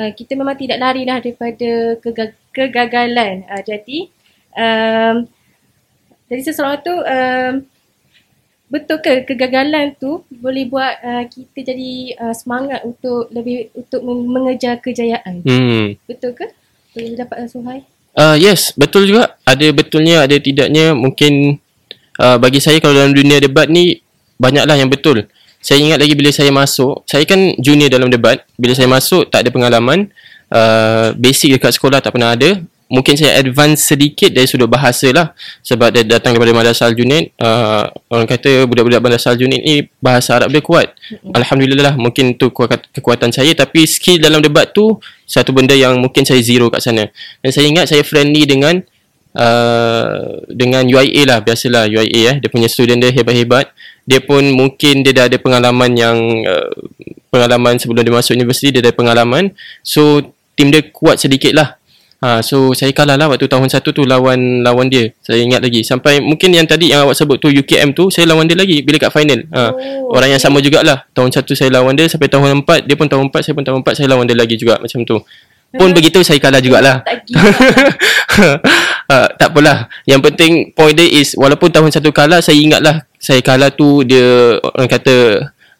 uh, 0.00 0.10
kita 0.16 0.34
memang 0.34 0.56
tidak 0.56 0.80
lari 0.80 1.04
lah 1.04 1.20
daripada 1.20 2.00
kegag- 2.00 2.40
kegagalan. 2.56 3.44
Uh, 3.44 3.62
jadi, 3.62 3.98
um, 4.56 5.14
jadi 6.32 6.40
seseorang 6.48 6.80
tu 6.80 6.94
um, 6.96 7.54
betul 8.72 8.98
ke 9.04 9.28
kegagalan 9.28 9.94
tu 10.00 10.24
boleh 10.32 10.64
buat 10.66 10.94
uh, 11.04 11.24
kita 11.28 11.74
jadi 11.74 11.92
uh, 12.18 12.34
semangat 12.34 12.82
untuk 12.82 13.28
lebih 13.30 13.70
untuk 13.76 14.00
mengejar 14.04 14.80
kejayaan. 14.80 15.44
Hmm. 15.44 15.94
Betul 16.08 16.32
ke? 16.34 16.50
Boleh 16.96 17.18
dapat 17.18 17.46
Suhai? 17.50 17.84
Uh, 18.14 18.38
yes, 18.38 18.70
betul 18.78 19.10
juga. 19.10 19.34
Ada 19.42 19.74
betulnya, 19.74 20.22
ada 20.22 20.36
tidaknya. 20.38 20.94
Mungkin 20.94 21.58
uh, 22.22 22.36
bagi 22.38 22.62
saya 22.62 22.78
kalau 22.78 22.94
dalam 22.94 23.12
dunia 23.12 23.42
debat 23.42 23.66
ni 23.66 23.98
banyaklah 24.38 24.78
yang 24.78 24.88
betul. 24.88 25.26
Saya 25.64 25.80
ingat 25.80 25.96
lagi 25.96 26.12
bila 26.12 26.28
saya 26.28 26.52
masuk, 26.52 27.08
saya 27.08 27.24
kan 27.24 27.56
junior 27.56 27.88
dalam 27.88 28.12
debat. 28.12 28.44
Bila 28.60 28.76
saya 28.76 28.84
masuk 28.84 29.32
tak 29.32 29.48
ada 29.48 29.50
pengalaman, 29.50 30.12
uh, 30.52 31.16
basic 31.16 31.56
dekat 31.56 31.72
sekolah 31.74 32.04
tak 32.04 32.12
pernah 32.12 32.36
ada. 32.36 32.60
Mungkin 32.84 33.16
saya 33.16 33.40
advance 33.40 33.90
sedikit 33.90 34.28
dari 34.28 34.44
sudut 34.44 34.68
bahasa 34.68 35.08
lah 35.10 35.32
sebab 35.64 35.88
dia 35.88 36.04
datang 36.04 36.36
daripada 36.36 36.52
Madrasah 36.52 36.92
Al-Junid. 36.92 37.32
Uh, 37.40 37.88
orang 38.12 38.28
kata 38.28 38.68
budak-budak 38.68 39.00
Madrasah 39.00 39.32
Al-Junid 39.34 39.60
ni 39.64 39.88
bahasa 39.98 40.36
Arab 40.36 40.52
dia 40.52 40.60
kuat. 40.60 40.92
Alhamdulillah 41.32 41.92
lah 41.92 41.94
mungkin 41.96 42.36
tu 42.36 42.52
kekuatan 42.52 43.32
saya 43.32 43.56
tapi 43.56 43.88
skill 43.88 44.20
dalam 44.20 44.44
debat 44.44 44.70
tu 44.70 45.00
satu 45.24 45.56
benda 45.56 45.72
yang 45.72 45.96
mungkin 45.96 46.28
saya 46.28 46.44
zero 46.44 46.68
kat 46.68 46.84
sana. 46.84 47.08
Dan 47.40 47.50
saya 47.50 47.66
ingat 47.66 47.88
saya 47.88 48.04
friendly 48.04 48.44
dengan 48.44 48.84
uh, 49.38 50.42
dengan 50.48 50.86
UIA 50.86 51.26
lah 51.28 51.38
biasalah 51.42 51.90
UIA 51.90 52.20
eh 52.30 52.36
dia 52.40 52.48
punya 52.50 52.70
student 52.70 53.02
dia 53.02 53.10
hebat-hebat 53.10 53.70
dia 54.06 54.20
pun 54.22 54.44
mungkin 54.52 55.02
dia 55.02 55.12
dah 55.12 55.24
ada 55.26 55.38
pengalaman 55.40 55.90
yang 55.96 56.16
uh, 56.46 56.70
pengalaman 57.28 57.76
sebelum 57.76 58.06
dia 58.06 58.14
masuk 58.14 58.38
universiti 58.38 58.70
dia 58.70 58.80
ada 58.84 58.94
pengalaman 58.94 59.52
so 59.82 60.22
tim 60.54 60.70
dia 60.70 60.86
kuat 60.86 61.18
sedikit 61.18 61.52
lah 61.54 61.74
ha, 62.20 62.38
so 62.44 62.76
saya 62.76 62.92
kalah 62.92 63.18
lah 63.18 63.26
waktu 63.32 63.48
tahun 63.48 63.66
satu 63.66 63.90
tu 63.90 64.02
lawan 64.04 64.62
lawan 64.62 64.86
dia. 64.92 65.10
Saya 65.24 65.40
ingat 65.40 65.64
lagi. 65.64 65.82
Sampai 65.82 66.20
mungkin 66.20 66.52
yang 66.54 66.68
tadi 66.68 66.92
yang 66.94 67.08
awak 67.08 67.16
sebut 67.18 67.40
tu 67.40 67.50
UKM 67.50 67.96
tu 67.96 68.12
saya 68.12 68.28
lawan 68.30 68.46
dia 68.46 68.54
lagi 68.54 68.84
bila 68.84 69.00
kat 69.00 69.10
final. 69.10 69.40
Ha, 69.50 69.60
oh, 69.72 70.14
orang 70.14 70.36
yang 70.36 70.42
sama 70.42 70.60
jugalah. 70.60 71.08
Tahun 71.16 71.30
satu 71.32 71.56
saya 71.56 71.72
lawan 71.72 71.96
dia 71.96 72.06
sampai 72.06 72.30
tahun 72.30 72.62
empat 72.62 72.86
dia 72.86 72.94
pun 72.94 73.08
tahun 73.08 73.32
empat 73.32 73.40
saya 73.42 73.54
pun 73.56 73.64
tahun 73.64 73.78
empat 73.82 73.94
saya 73.98 74.06
lawan 74.12 74.28
dia 74.28 74.36
lagi 74.38 74.54
juga 74.60 74.78
macam 74.78 75.00
tu. 75.02 75.18
Pun 75.74 75.90
begitu 75.90 76.22
saya 76.22 76.38
kalah 76.38 76.62
jugalah. 76.62 77.02
Tak 78.34 78.58
uh, 79.06 79.28
tak 79.38 79.48
apalah. 79.54 79.86
Yang 80.10 80.20
penting 80.30 80.52
point 80.74 80.90
dia 80.90 81.06
is 81.06 81.38
walaupun 81.38 81.70
tahun 81.70 81.94
satu 81.94 82.10
kalah 82.10 82.42
saya 82.42 82.58
ingatlah 82.58 83.06
saya 83.14 83.38
kalah 83.46 83.70
tu 83.70 84.02
dia 84.02 84.58
orang 84.60 84.90
kata 84.90 85.14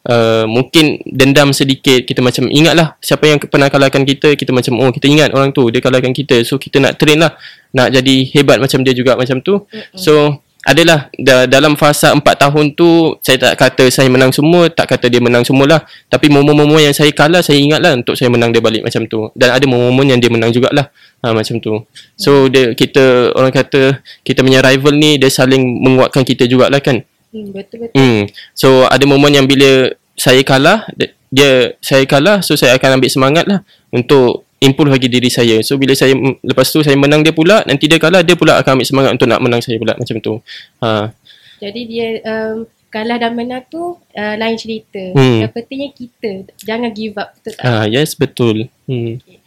uh, 0.08 0.44
mungkin 0.44 1.00
dendam 1.08 1.50
sedikit 1.56 2.04
kita 2.04 2.20
macam 2.20 2.48
ingatlah 2.52 2.96
siapa 3.00 3.24
yang 3.24 3.38
pernah 3.40 3.68
kalahkan 3.72 4.04
kita 4.04 4.36
kita 4.36 4.52
macam 4.52 4.80
oh 4.80 4.90
kita 4.92 5.06
ingat 5.08 5.30
orang 5.32 5.50
tu 5.52 5.68
dia 5.72 5.80
kalahkan 5.80 6.12
kita. 6.12 6.44
So 6.44 6.60
kita 6.60 6.80
nak 6.80 7.00
train 7.00 7.20
lah 7.20 7.36
nak 7.74 7.90
jadi 7.92 8.16
hebat 8.36 8.60
macam 8.60 8.84
dia 8.84 8.92
juga 8.92 9.16
macam 9.16 9.40
tu. 9.40 9.64
So 9.96 10.44
adalah 10.64 11.12
da- 11.20 11.44
dalam 11.44 11.76
fasa 11.76 12.16
4 12.16 12.24
tahun 12.24 12.72
tu 12.72 13.20
saya 13.20 13.36
tak 13.36 13.52
kata 13.60 13.84
saya 13.92 14.08
menang 14.08 14.32
semua 14.32 14.72
tak 14.72 14.96
kata 14.96 15.12
dia 15.12 15.20
menang 15.20 15.44
semualah. 15.44 15.84
Tapi 16.08 16.32
momen-momen 16.32 16.88
yang 16.88 16.96
saya 16.96 17.12
kalah 17.12 17.44
saya 17.44 17.60
ingatlah 17.60 17.92
untuk 18.00 18.16
saya 18.16 18.32
menang 18.32 18.48
dia 18.48 18.64
balik 18.64 18.80
macam 18.80 19.04
tu. 19.04 19.28
Dan 19.36 19.52
ada 19.52 19.64
momen-momen 19.68 20.16
yang 20.16 20.20
dia 20.24 20.32
menang 20.32 20.56
jugalah 20.56 20.88
ha, 21.20 21.36
macam 21.36 21.60
tu. 21.60 21.84
So 22.16 22.48
dia 22.48 22.72
kita 22.72 23.36
orang 23.36 23.52
kata 23.52 24.00
kita 24.24 24.40
punya 24.40 24.64
rival 24.64 24.96
ni 24.96 25.20
dia 25.20 25.28
saling 25.28 25.84
menguatkan 25.84 26.24
kita 26.24 26.48
jugalah 26.48 26.80
kan 26.80 27.04
Hmm, 27.34 27.50
betul 27.50 27.78
betul. 27.82 27.98
Hmm. 27.98 28.22
So 28.54 28.86
ada 28.86 29.02
momen 29.10 29.34
yang 29.34 29.50
bila 29.50 29.90
saya 30.14 30.38
kalah, 30.46 30.86
dia 31.34 31.74
saya 31.82 32.06
kalah, 32.06 32.38
so 32.46 32.54
saya 32.54 32.78
akan 32.78 33.02
ambil 33.02 33.10
semangat 33.10 33.44
lah 33.50 33.66
untuk 33.90 34.46
improve 34.62 34.94
lagi 34.94 35.10
diri 35.10 35.26
saya. 35.26 35.58
So 35.66 35.74
bila 35.74 35.98
saya 35.98 36.14
lepas 36.46 36.70
tu 36.70 36.78
saya 36.86 36.94
menang 36.94 37.26
dia 37.26 37.34
pula, 37.34 37.66
nanti 37.66 37.90
dia 37.90 37.98
kalah, 37.98 38.22
dia 38.22 38.38
pula 38.38 38.54
akan 38.62 38.78
ambil 38.78 38.86
semangat 38.86 39.10
untuk 39.18 39.26
nak 39.26 39.42
menang 39.42 39.58
saya 39.58 39.82
pula 39.82 39.98
macam 39.98 40.16
tu. 40.22 40.38
Ha. 40.78 41.10
Jadi 41.58 41.80
dia 41.90 42.08
um, 42.22 42.70
kalah 42.94 43.18
dan 43.18 43.34
menang 43.34 43.66
tu 43.66 43.98
uh, 43.98 44.34
lain 44.38 44.54
cerita. 44.54 45.02
Hmm. 45.18 45.42
Yang 45.42 45.52
pentingnya 45.58 45.90
kita 45.90 46.30
jangan 46.62 46.94
give 46.94 47.18
up. 47.18 47.34
Betul 47.34 47.52
tak? 47.58 47.64
Ha, 47.66 47.90
yes 47.90 48.14
betul. 48.14 48.70
Hmm. 48.86 49.18
Okay. 49.18 49.38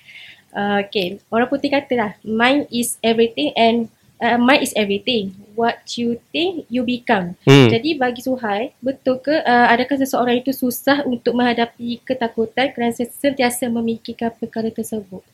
Uh, 0.52 0.78
okay. 0.84 1.08
Orang 1.32 1.48
putih 1.48 1.72
kata 1.72 1.94
lah, 1.96 2.12
mind 2.28 2.68
is 2.68 3.00
everything 3.00 3.56
and 3.56 3.88
uh, 4.20 4.36
mind 4.36 4.60
is 4.68 4.76
everything 4.76 5.32
what 5.58 5.82
you 5.98 6.22
think 6.30 6.70
you 6.70 6.86
become. 6.86 7.34
Hmm. 7.42 7.74
Jadi 7.74 7.98
bagi 7.98 8.22
Suhai, 8.22 8.78
betul 8.78 9.18
ke 9.18 9.34
uh, 9.34 9.68
adakah 9.74 9.98
seseorang 9.98 10.38
itu 10.38 10.54
susah 10.54 11.02
untuk 11.10 11.34
menghadapi 11.34 12.06
ketakutan 12.06 12.70
kerana 12.70 12.94
sentiasa 12.94 13.66
memikirkan 13.66 14.30
perkara 14.38 14.70
tersebut? 14.70 15.26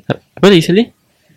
Okay. 0.00 0.16
Apa 0.16 0.46
lagi 0.48 0.64
sekali? 0.64 0.84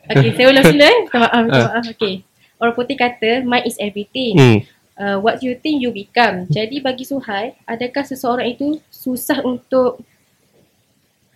Okay, 0.08 0.32
saya 0.34 0.48
ulang 0.50 0.66
sila. 0.66 0.88
Minta 1.04 1.18
maaf, 1.20 1.42
minta 1.44 1.60
ah. 1.60 1.68
maaf. 1.70 1.84
Okay. 1.94 2.16
Orang 2.58 2.74
putih 2.80 2.98
kata, 2.98 3.44
mind 3.44 3.68
is 3.68 3.78
everything. 3.78 4.34
Hmm. 4.40 4.60
Uh, 5.00 5.18
what 5.20 5.40
you 5.44 5.56
think 5.60 5.84
you 5.84 5.92
become. 5.92 6.48
Jadi 6.48 6.80
bagi 6.80 7.04
Suhai, 7.04 7.56
adakah 7.68 8.04
seseorang 8.08 8.56
itu 8.56 8.80
susah 8.92 9.44
untuk... 9.44 10.00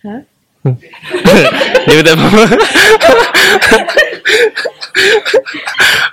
Ha? 0.04 0.24
Dia 1.86 2.00
tak 2.00 2.16
apa 2.16 2.42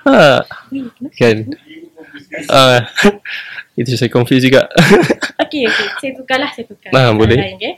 ha. 0.03 0.43
Kan 1.19 1.37
uh, 2.51 2.79
Itu 3.79 3.95
saya 3.95 4.11
confuse 4.11 4.43
juga 4.43 4.67
Okay, 5.47 5.67
okay. 5.67 5.87
Saya 5.99 6.11
tukarlah, 6.19 6.51
saya 6.51 6.67
tukar 6.67 6.91
Ah, 6.91 7.15
boleh 7.15 7.39
lain, 7.39 7.55
okay. 7.55 7.73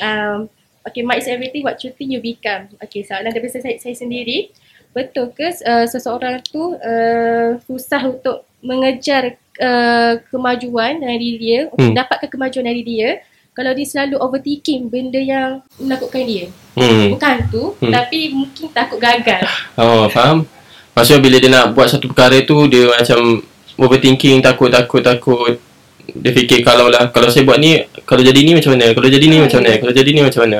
Um, 0.00 0.48
okay, 0.88 1.04
might 1.04 1.20
is 1.20 1.28
everything 1.28 1.60
what 1.64 1.76
you 1.84 1.92
think 1.92 2.08
you 2.12 2.20
become 2.24 2.72
Okay, 2.80 3.04
soalan 3.04 3.32
daripada 3.32 3.60
saya, 3.60 3.76
saya 3.76 3.92
sendiri 3.92 4.52
Betul 4.96 5.36
ke 5.36 5.52
uh, 5.52 5.84
seseorang 5.84 6.40
tu 6.48 6.80
uh, 6.80 7.60
susah 7.68 8.08
untuk 8.08 8.48
mengejar 8.64 9.36
uh, 9.60 10.16
kemajuan 10.32 11.04
dari 11.04 11.36
dia 11.36 11.68
Untuk 11.68 11.92
hmm. 11.92 12.00
dapatkan 12.00 12.28
kemajuan 12.32 12.64
dari 12.64 12.80
dia 12.80 13.20
kalau 13.56 13.72
dia 13.72 13.88
selalu 13.88 14.20
overthinking 14.20 14.92
benda 14.92 15.16
yang 15.16 15.64
menakutkan 15.80 16.28
dia. 16.28 16.52
Hmm. 16.76 17.16
Bukan 17.16 17.36
tu, 17.48 17.72
hmm. 17.80 17.88
tapi 17.88 18.36
mungkin 18.36 18.68
takut 18.68 19.00
gagal. 19.00 19.48
Oh, 19.80 20.04
faham. 20.12 20.44
Maksudnya 20.92 21.20
bila 21.24 21.36
dia 21.40 21.48
nak 21.48 21.72
buat 21.72 21.88
satu 21.88 22.12
perkara 22.12 22.36
tu, 22.44 22.68
dia 22.68 22.84
macam 22.84 23.40
overthinking, 23.80 24.44
takut, 24.44 24.68
takut, 24.68 25.00
takut. 25.00 25.56
Dia 26.04 26.36
fikir 26.36 26.60
kalau 26.60 26.92
lah, 26.92 27.08
kalau 27.08 27.32
saya 27.32 27.48
buat 27.48 27.56
ni, 27.56 27.80
kalau 28.04 28.20
jadi 28.20 28.44
ni 28.44 28.52
macam 28.52 28.76
mana? 28.76 28.92
Kalau 28.92 29.08
jadi 29.08 29.24
ni 29.24 29.40
macam 29.40 29.64
mana? 29.64 29.80
Kalau 29.80 29.92
jadi 29.96 30.10
ni 30.12 30.20
macam 30.20 30.40
mana? 30.44 30.58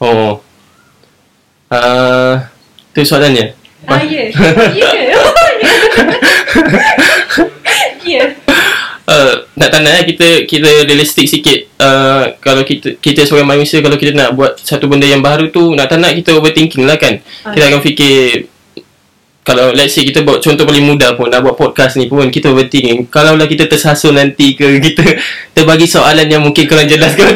Oh. 0.00 0.40
Uh, 1.68 2.32
tu 2.96 3.04
soalannya. 3.04 3.52
Ah, 3.84 4.00
ya. 4.00 4.32
Ya. 4.72 4.88
Ya. 4.96 5.20
Nak 9.56 9.68
tanda 9.72 9.90
eh, 9.96 10.04
kita 10.04 10.28
kita 10.44 10.70
realistik 10.84 11.26
sikit 11.26 11.58
uh, 11.80 12.36
kalau 12.42 12.62
kita 12.62 13.00
kita 13.00 13.24
sebagai 13.24 13.48
manusia 13.48 13.80
kalau 13.80 13.96
kita 13.96 14.12
nak 14.14 14.36
buat 14.36 14.60
satu 14.60 14.86
benda 14.86 15.08
yang 15.08 15.24
baru 15.24 15.48
tu 15.48 15.72
nak 15.74 15.88
tak 15.88 15.98
nak 15.98 16.14
kita 16.14 16.36
overthinking 16.36 16.84
lah 16.84 16.94
kan 16.94 17.18
uh. 17.46 17.54
kita 17.56 17.64
akan 17.72 17.80
fikir 17.82 18.46
kalau 19.48 19.72
let's 19.72 19.96
say 19.96 20.04
kita 20.04 20.28
buat 20.28 20.44
contoh 20.44 20.68
paling 20.68 20.84
mudah 20.84 21.16
pun 21.16 21.32
nak 21.32 21.40
buat 21.40 21.56
podcast 21.56 21.96
ni 21.96 22.04
pun 22.04 22.28
kita 22.28 22.52
overthinking. 22.52 23.08
Kalau 23.08 23.32
lah 23.32 23.48
kita 23.48 23.64
tersasul 23.64 24.12
nanti 24.12 24.52
ke 24.52 24.76
kita 24.84 25.16
terbagi 25.56 25.88
soalan 25.88 26.28
yang 26.28 26.44
mungkin 26.44 26.68
kurang 26.68 26.84
jelas 26.84 27.16
ke 27.16 27.24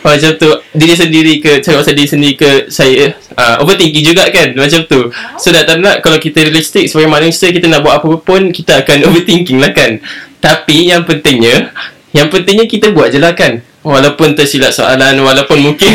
macam 0.00 0.30
tu. 0.40 0.50
Diri 0.72 0.96
sendiri 0.96 1.36
ke 1.36 1.60
cakap 1.60 1.84
pasal 1.84 1.92
diri 1.92 2.08
sendiri 2.08 2.34
ke 2.40 2.50
saya 2.72 3.12
uh, 3.36 3.60
overthinking 3.60 4.08
juga 4.08 4.32
kan 4.32 4.56
macam 4.56 4.80
tu. 4.88 5.12
So 5.36 5.52
nak 5.52 5.68
tak 5.68 5.84
nak 5.84 6.00
kalau 6.00 6.16
kita 6.16 6.48
realistik 6.48 6.88
sebagai 6.88 7.12
manusia 7.12 7.52
kita 7.52 7.68
nak 7.68 7.84
buat 7.84 8.00
apa 8.00 8.08
pun 8.16 8.48
kita 8.56 8.80
akan 8.80 9.04
overthinking 9.12 9.60
lah 9.60 9.76
kan. 9.76 10.00
Tapi 10.40 10.88
yang 10.88 11.04
pentingnya 11.04 11.76
yang 12.16 12.32
pentingnya 12.32 12.64
kita 12.64 12.88
buat 12.96 13.12
je 13.12 13.20
lah 13.20 13.36
kan 13.36 13.60
walaupun 13.82 14.34
tersilap 14.38 14.70
soalan 14.70 15.18
walaupun 15.20 15.58
mungkin 15.58 15.92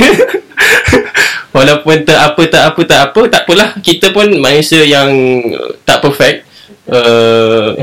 walaupun 1.56 2.04
tak 2.04 2.20
apa 2.32 2.42
tak 2.46 2.64
apa 2.72 2.82
tak 2.84 3.00
apa 3.12 3.22
tak 3.32 3.42
apalah. 3.48 3.70
Kita 3.80 4.12
pun 4.14 4.28
manusia 4.38 4.84
yang 4.84 5.10
tak 5.88 6.04
perfect. 6.04 6.46
Uh, 6.88 7.76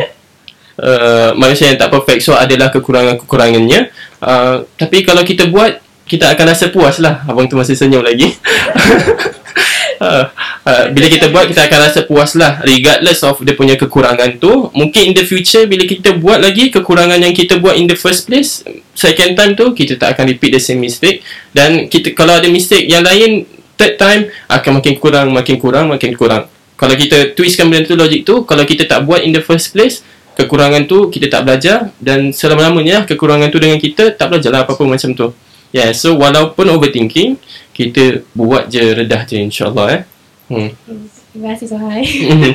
uh, 0.81 1.37
manusia 1.37 1.69
yang 1.69 1.81
tak 1.81 1.93
perfect 1.93 2.25
so 2.25 2.37
adalah 2.37 2.71
kekurangan-kekurangannya. 2.71 3.91
Uh, 4.23 4.65
tapi 4.79 5.05
kalau 5.05 5.27
kita 5.27 5.51
buat 5.51 5.81
kita 6.05 6.37
akan 6.37 6.45
rasa 6.53 6.69
puas 6.69 7.01
lah. 7.01 7.25
Abang 7.25 7.49
tu 7.49 7.57
masih 7.57 7.75
senyum 7.75 8.05
lagi 8.05 8.29
uh, 10.05 10.25
uh, 10.69 10.85
bila 10.93 11.09
kita 11.09 11.33
buat 11.33 11.49
kita 11.49 11.65
akan 11.65 11.79
rasa 11.81 12.05
puas 12.05 12.37
lah 12.37 12.61
regardless 12.61 13.25
of 13.25 13.41
dia 13.41 13.57
punya 13.57 13.81
kekurangan 13.81 14.37
tu 14.37 14.69
mungkin 14.77 15.11
in 15.11 15.15
the 15.17 15.25
future 15.25 15.65
bila 15.65 15.89
kita 15.89 16.13
buat 16.21 16.45
lagi 16.45 16.69
kekurangan 16.69 17.17
yang 17.25 17.33
kita 17.33 17.57
buat 17.57 17.81
in 17.81 17.89
the 17.89 17.97
first 17.97 18.29
place 18.29 18.61
second 18.95 19.35
time 19.35 19.53
tu 19.59 19.75
kita 19.75 19.99
tak 19.99 20.17
akan 20.17 20.31
repeat 20.31 20.55
the 20.55 20.63
same 20.63 20.81
mistake. 20.81 21.21
Dan 21.51 21.91
kita 21.91 22.15
kalau 22.15 22.39
ada 22.39 22.47
mistake 22.49 22.87
yang 22.87 23.03
lain 23.03 23.45
third 23.75 23.99
time 23.99 24.31
akan 24.47 24.81
makin 24.81 24.95
kurang 24.97 25.29
makin 25.35 25.57
kurang 25.59 25.87
makin 25.91 26.15
kurang. 26.15 26.47
Kalau 26.75 26.95
kita 26.95 27.35
twistkan 27.35 27.71
benda 27.71 27.87
tu 27.87 27.99
logik 27.99 28.27
tu 28.27 28.47
kalau 28.47 28.63
kita 28.67 28.87
tak 28.87 29.07
buat 29.07 29.23
in 29.23 29.35
the 29.35 29.43
first 29.43 29.75
place 29.75 30.03
kekurangan 30.35 30.87
tu 30.87 31.11
kita 31.11 31.27
tak 31.29 31.45
belajar. 31.45 31.91
Dan 31.99 32.31
selama-lamanya 32.31 33.05
kekurangan 33.05 33.51
tu 33.51 33.59
dengan 33.59 33.77
kita 33.83 34.15
tak 34.15 34.31
belajar 34.31 34.51
lah 34.55 34.61
apa-apa 34.65 34.87
macam 34.87 35.11
tu. 35.13 35.35
Yeah 35.75 35.91
so 35.91 36.15
walaupun 36.15 36.71
overthinking 36.71 37.35
kita 37.75 38.23
buat 38.33 38.71
je 38.71 38.95
redah 38.95 39.27
je 39.27 39.37
insyaAllah 39.43 39.87
eh. 39.91 40.03
Hmm. 40.47 40.71
Terima 41.35 41.51
kasih 41.57 41.67
Sohai 41.67 42.07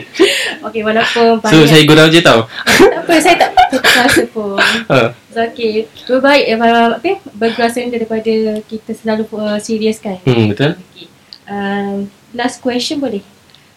Okay 0.72 0.82
walaupun 0.88 1.44
banyak 1.44 1.52
So 1.52 1.68
saya 1.68 1.84
gurau 1.84 2.08
je 2.08 2.24
tau. 2.24 2.48
Tak 2.48 3.04
apa 3.04 3.14
saya 3.20 3.36
tak 3.36 3.52
Tak 3.76 3.84
rasa 3.84 4.24
pun. 4.32 4.56
Uh. 4.94 5.12
So 5.36 5.44
okay. 5.44 5.90
Lebih 6.08 6.22
baik 6.24 6.44
uh, 6.56 6.96
apa, 6.96 7.12
Bergerasa 7.36 7.84
daripada 7.92 8.32
Kita 8.64 8.96
selalu 8.96 9.28
uh, 9.36 9.60
serius 9.60 10.00
kan? 10.00 10.16
Hmm, 10.24 10.56
Betul. 10.56 10.80
Okay. 10.96 11.08
um, 11.52 12.08
Last 12.32 12.64
question 12.64 13.04
boleh? 13.04 13.26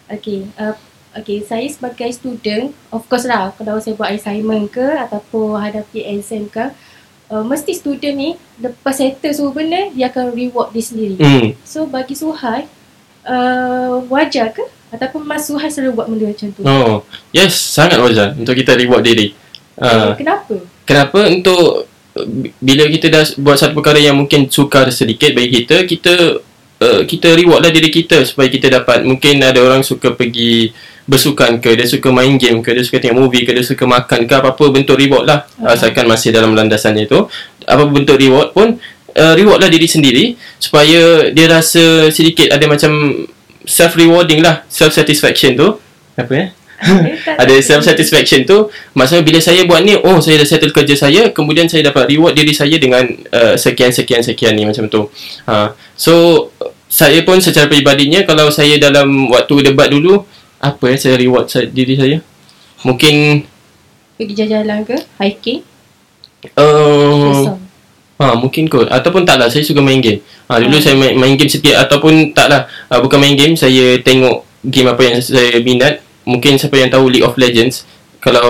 Okay 0.07 0.47
uh, 0.55 0.77
Okay, 1.13 1.45
saya 1.45 1.69
sebagai 1.69 2.09
student, 2.09 2.73
of 2.89 3.05
course 3.05 3.29
lah 3.29 3.53
kalau 3.53 3.77
saya 3.77 3.93
buat 3.93 4.09
assignment 4.09 4.65
ke 4.73 4.81
ataupun 4.81 5.61
hadapi 5.61 6.01
exam 6.09 6.49
ke, 6.49 6.73
uh, 7.33 7.41
mesti 7.41 7.73
student 7.73 8.13
ni 8.13 8.29
lepas 8.61 8.93
settle 8.93 9.33
semua 9.33 9.57
benda, 9.57 9.89
dia 9.89 10.13
akan 10.13 10.29
reward 10.37 10.69
dia 10.69 10.83
sendiri. 10.85 11.17
Hmm. 11.17 11.57
So 11.65 11.89
bagi 11.89 12.13
Suhai, 12.13 12.69
uh, 13.25 14.05
wajar 14.05 14.53
ke? 14.53 14.61
Ataupun 14.93 15.25
Mas 15.25 15.49
Suhai 15.49 15.73
selalu 15.73 15.97
buat 15.97 16.05
benda 16.05 16.29
macam 16.29 16.47
tu? 16.53 16.61
Oh, 16.61 17.01
yes, 17.33 17.57
sangat 17.57 17.97
wajar 17.97 18.37
untuk 18.37 18.53
kita 18.53 18.77
reward 18.77 19.01
diri. 19.01 19.33
Uh, 19.73 20.13
Uh, 20.13 20.13
kenapa? 20.13 20.55
kenapa 20.85 21.19
untuk 21.33 21.89
bila 22.61 22.85
kita 22.93 23.09
dah 23.09 23.25
buat 23.41 23.57
satu 23.57 23.73
perkara 23.73 23.97
yang 23.97 24.13
mungkin 24.13 24.45
sukar 24.45 24.85
sedikit 24.93 25.33
bagi 25.33 25.65
kita, 25.65 25.89
kita 25.89 26.13
uh, 26.77 27.01
kita 27.09 27.33
reward 27.33 27.65
lah 27.65 27.73
diri 27.73 27.89
kita 27.89 28.21
supaya 28.21 28.53
kita 28.53 28.69
dapat 28.69 29.01
mungkin 29.01 29.41
ada 29.41 29.57
orang 29.65 29.81
suka 29.81 30.13
pergi 30.13 30.69
bersukan 31.05 31.59
ke, 31.59 31.75
dia 31.75 31.87
suka 31.87 32.09
main 32.09 32.35
game 32.39 32.63
ke, 32.63 32.71
dia 32.73 32.83
suka 32.83 32.99
tengok 32.99 33.17
movie 33.27 33.43
ke, 33.43 33.51
dia 33.51 33.65
suka 33.65 33.83
makan 33.83 34.25
ke, 34.25 34.33
apa-apa 34.33 34.63
bentuk 34.71 34.95
reward 34.99 35.27
lah. 35.27 35.45
Ah. 35.59 35.75
asalkan 35.75 36.07
masih 36.07 36.31
dalam 36.31 36.55
landasannya 36.55 37.05
tu. 37.05 37.27
Apa 37.63 37.87
bentuk 37.87 38.19
reward 38.19 38.51
pun 38.51 38.79
uh, 39.15 39.33
reward 39.35 39.63
lah 39.63 39.69
diri 39.71 39.87
sendiri 39.87 40.35
supaya 40.59 41.31
dia 41.31 41.45
rasa 41.47 42.11
sedikit 42.11 42.51
ada 42.51 42.65
macam 42.67 43.23
self 43.63 43.95
rewarding 43.95 44.43
lah 44.43 44.67
self 44.67 44.91
satisfaction 44.91 45.55
tu. 45.55 45.79
Apa 46.19 46.33
ya 46.33 46.45
Eh, 46.83 47.15
ada 47.41 47.55
self 47.63 47.87
satisfaction 47.87 48.43
tu 48.43 48.67
maksudnya 48.91 49.23
bila 49.23 49.39
saya 49.39 49.63
buat 49.63 49.81
ni 49.87 49.95
oh 49.95 50.19
saya 50.19 50.43
dah 50.43 50.47
settle 50.47 50.75
kerja 50.75 50.95
saya 50.99 51.31
kemudian 51.31 51.71
saya 51.71 51.87
dapat 51.87 52.11
reward 52.11 52.35
diri 52.35 52.51
saya 52.51 52.75
dengan 52.75 53.07
uh, 53.31 53.55
sekian 53.55 53.89
sekian 53.95 54.19
sekian 54.19 54.51
ni 54.51 54.67
macam 54.67 54.91
tu. 54.91 55.07
Ha. 55.47 55.71
So 55.95 56.47
saya 56.91 57.23
pun 57.23 57.39
secara 57.39 57.71
peribadinya 57.71 58.27
kalau 58.27 58.51
saya 58.51 58.77
dalam 58.77 59.31
waktu 59.31 59.71
debat 59.71 59.89
dulu 59.89 60.27
apa 60.63 60.83
ya 60.87 60.95
saya 60.95 61.15
reward 61.19 61.51
saya, 61.51 61.67
diri 61.67 61.99
saya 61.99 62.17
mungkin 62.87 63.43
Pergi 64.15 64.33
jalan-jalan 64.37 64.85
ke? 64.87 64.97
Hiking? 65.19 65.59
uh. 66.55 67.57
Ha, 68.21 68.37
mungkin 68.37 68.69
kot. 68.69 68.87
Ataupun 68.87 69.25
taklah, 69.25 69.49
saya 69.49 69.65
suka 69.65 69.81
main 69.81 69.99
game. 69.99 70.21
Ha, 70.47 70.61
dulu 70.61 70.77
Hmm. 70.77 70.85
saya 70.85 70.95
main, 70.95 71.17
main 71.17 71.33
game 71.33 71.49
sikit. 71.49 71.75
Ataupun 71.75 72.31
taklah, 72.31 72.69
uh, 72.87 72.99
bukan 73.01 73.19
main 73.19 73.33
game, 73.35 73.57
saya 73.57 73.99
tengok 73.99 74.45
game 74.63 74.87
apa 74.87 75.01
yang 75.01 75.15
saya 75.19 75.59
minat. 75.59 75.99
Mungkin 76.23 76.55
siapa 76.55 76.77
yang 76.77 76.93
tahu 76.93 77.09
League 77.09 77.25
of 77.25 77.35
Legends. 77.35 77.83
Kalau 78.23 78.47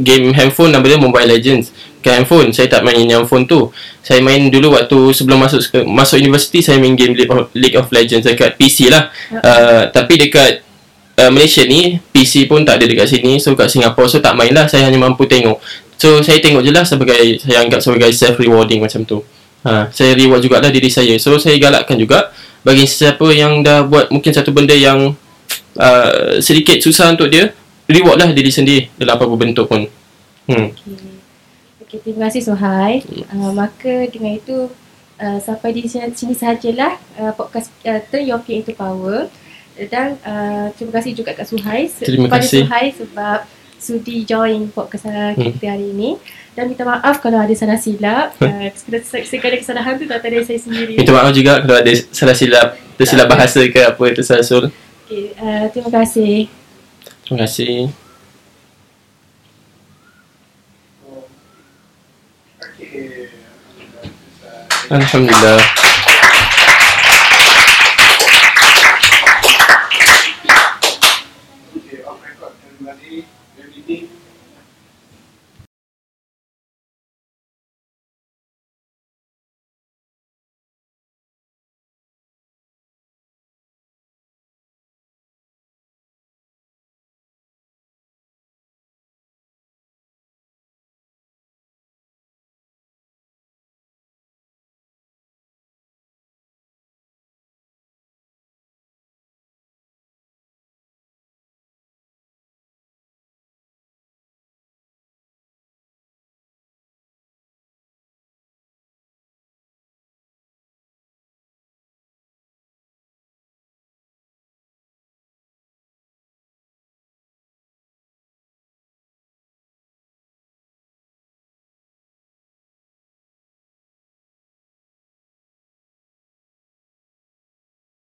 game 0.00 0.32
handphone, 0.32 0.72
nama 0.72 0.86
dia 0.86 0.96
Mobile 0.96 1.28
Legends. 1.28 1.74
Ke 2.00 2.16
handphone, 2.16 2.54
saya 2.54 2.70
tak 2.70 2.86
main 2.86 3.04
yang 3.04 3.26
phone 3.28 3.44
tu. 3.44 3.68
Saya 4.00 4.22
main 4.24 4.48
dulu 4.48 4.72
waktu 4.72 4.96
sebelum 5.12 5.44
masuk 5.44 5.60
masuk 5.84 6.16
universiti, 6.16 6.64
saya 6.64 6.80
main 6.80 6.96
game 6.96 7.12
League 7.12 7.28
of, 7.28 7.52
League 7.52 7.76
of 7.76 7.90
Legends 7.92 8.24
dekat 8.24 8.56
PC 8.56 8.88
lah. 8.88 9.10
Uh, 9.34 9.90
tapi 9.92 10.16
dekat 10.16 10.62
uh, 11.20 11.30
Malaysia 11.32 11.64
ni, 11.64 11.98
PC 12.12 12.46
pun 12.46 12.62
tak 12.62 12.80
ada 12.80 12.84
dekat 12.88 13.08
sini. 13.08 13.40
So 13.40 13.56
kat 13.56 13.72
Singapura, 13.72 14.06
so 14.08 14.20
tak 14.20 14.36
main 14.36 14.52
lah. 14.52 14.68
Saya 14.68 14.88
hanya 14.88 15.00
mampu 15.00 15.24
tengok. 15.24 15.58
So 15.96 16.20
saya 16.20 16.38
tengok 16.44 16.60
je 16.60 16.70
lah 16.76 16.84
sebagai 16.84 17.40
saya 17.40 17.64
anggap 17.64 17.80
sebagai 17.80 18.12
self 18.12 18.36
rewarding 18.36 18.84
macam 18.84 19.02
tu. 19.08 19.24
Ha, 19.66 19.90
saya 19.90 20.14
reward 20.14 20.44
jugalah 20.44 20.70
diri 20.70 20.92
saya. 20.92 21.16
So 21.18 21.40
saya 21.40 21.56
galakkan 21.58 21.96
juga 21.98 22.30
bagi 22.62 22.84
sesiapa 22.84 23.26
yang 23.32 23.64
dah 23.64 23.82
buat 23.82 24.12
mungkin 24.12 24.30
satu 24.30 24.52
benda 24.52 24.76
yang 24.76 25.16
uh, 25.80 26.38
sedikit 26.38 26.78
susah 26.78 27.16
untuk 27.16 27.32
dia, 27.32 27.50
reward 27.88 28.20
lah 28.20 28.28
diri 28.30 28.52
sendiri 28.52 28.92
dalam 28.94 29.16
apa-apa 29.16 29.36
bentuk 29.38 29.66
pun. 29.66 29.88
Hmm. 30.46 30.70
Okay. 30.70 31.10
okay, 31.82 31.98
terima 32.06 32.30
kasih 32.30 32.42
Suhai. 32.46 33.02
Uh, 33.32 33.50
maka 33.56 34.06
dengan 34.06 34.38
itu 34.38 34.70
uh, 35.18 35.38
sampai 35.42 35.74
di 35.74 35.86
sini, 35.88 36.12
sini 36.14 36.34
sahajalah 36.36 36.98
uh, 37.18 37.32
podcast 37.34 37.72
uh, 37.82 37.98
Turn 38.12 38.22
Your 38.22 38.42
Fear 38.42 38.62
into 38.62 38.74
Power. 38.76 39.26
Dan 39.76 40.16
uh, 40.24 40.72
terima 40.72 40.92
kasih 40.96 41.12
juga 41.12 41.36
kat 41.36 41.44
Suhai 41.44 41.92
Terima 41.92 42.32
kepada 42.32 42.40
kasih. 42.40 42.64
Suhai 42.64 42.86
sebab 42.96 43.38
sudi 43.76 44.24
join 44.24 44.72
podcast 44.72 45.04
uh, 45.06 45.36
Hmm. 45.36 45.52
kita 45.52 45.76
hari 45.76 45.92
ini. 45.92 46.16
Dan 46.56 46.72
minta 46.72 46.88
maaf 46.88 47.20
kalau 47.20 47.36
ada 47.36 47.52
salah 47.52 47.76
silap. 47.76 48.32
Uh, 48.40 48.72
segala, 48.72 49.56
kesalahan 49.60 50.00
tu 50.00 50.08
daripada 50.08 50.40
saya 50.40 50.56
sendiri. 50.56 50.96
Minta 50.96 51.12
maaf 51.12 51.28
juga 51.36 51.60
kalau 51.60 51.76
ada 51.76 51.92
salah 52.08 52.32
silap, 52.32 52.80
tersilap 52.96 53.28
bahasa 53.28 53.60
ke 53.68 53.80
apa 53.84 54.04
tersasul. 54.16 54.72
Okay, 55.04 55.36
uh, 55.36 55.68
terima 55.68 55.92
kasih. 55.92 56.48
Terima 57.28 57.44
kasih. 57.44 57.92
Alhamdulillah. 64.86 65.58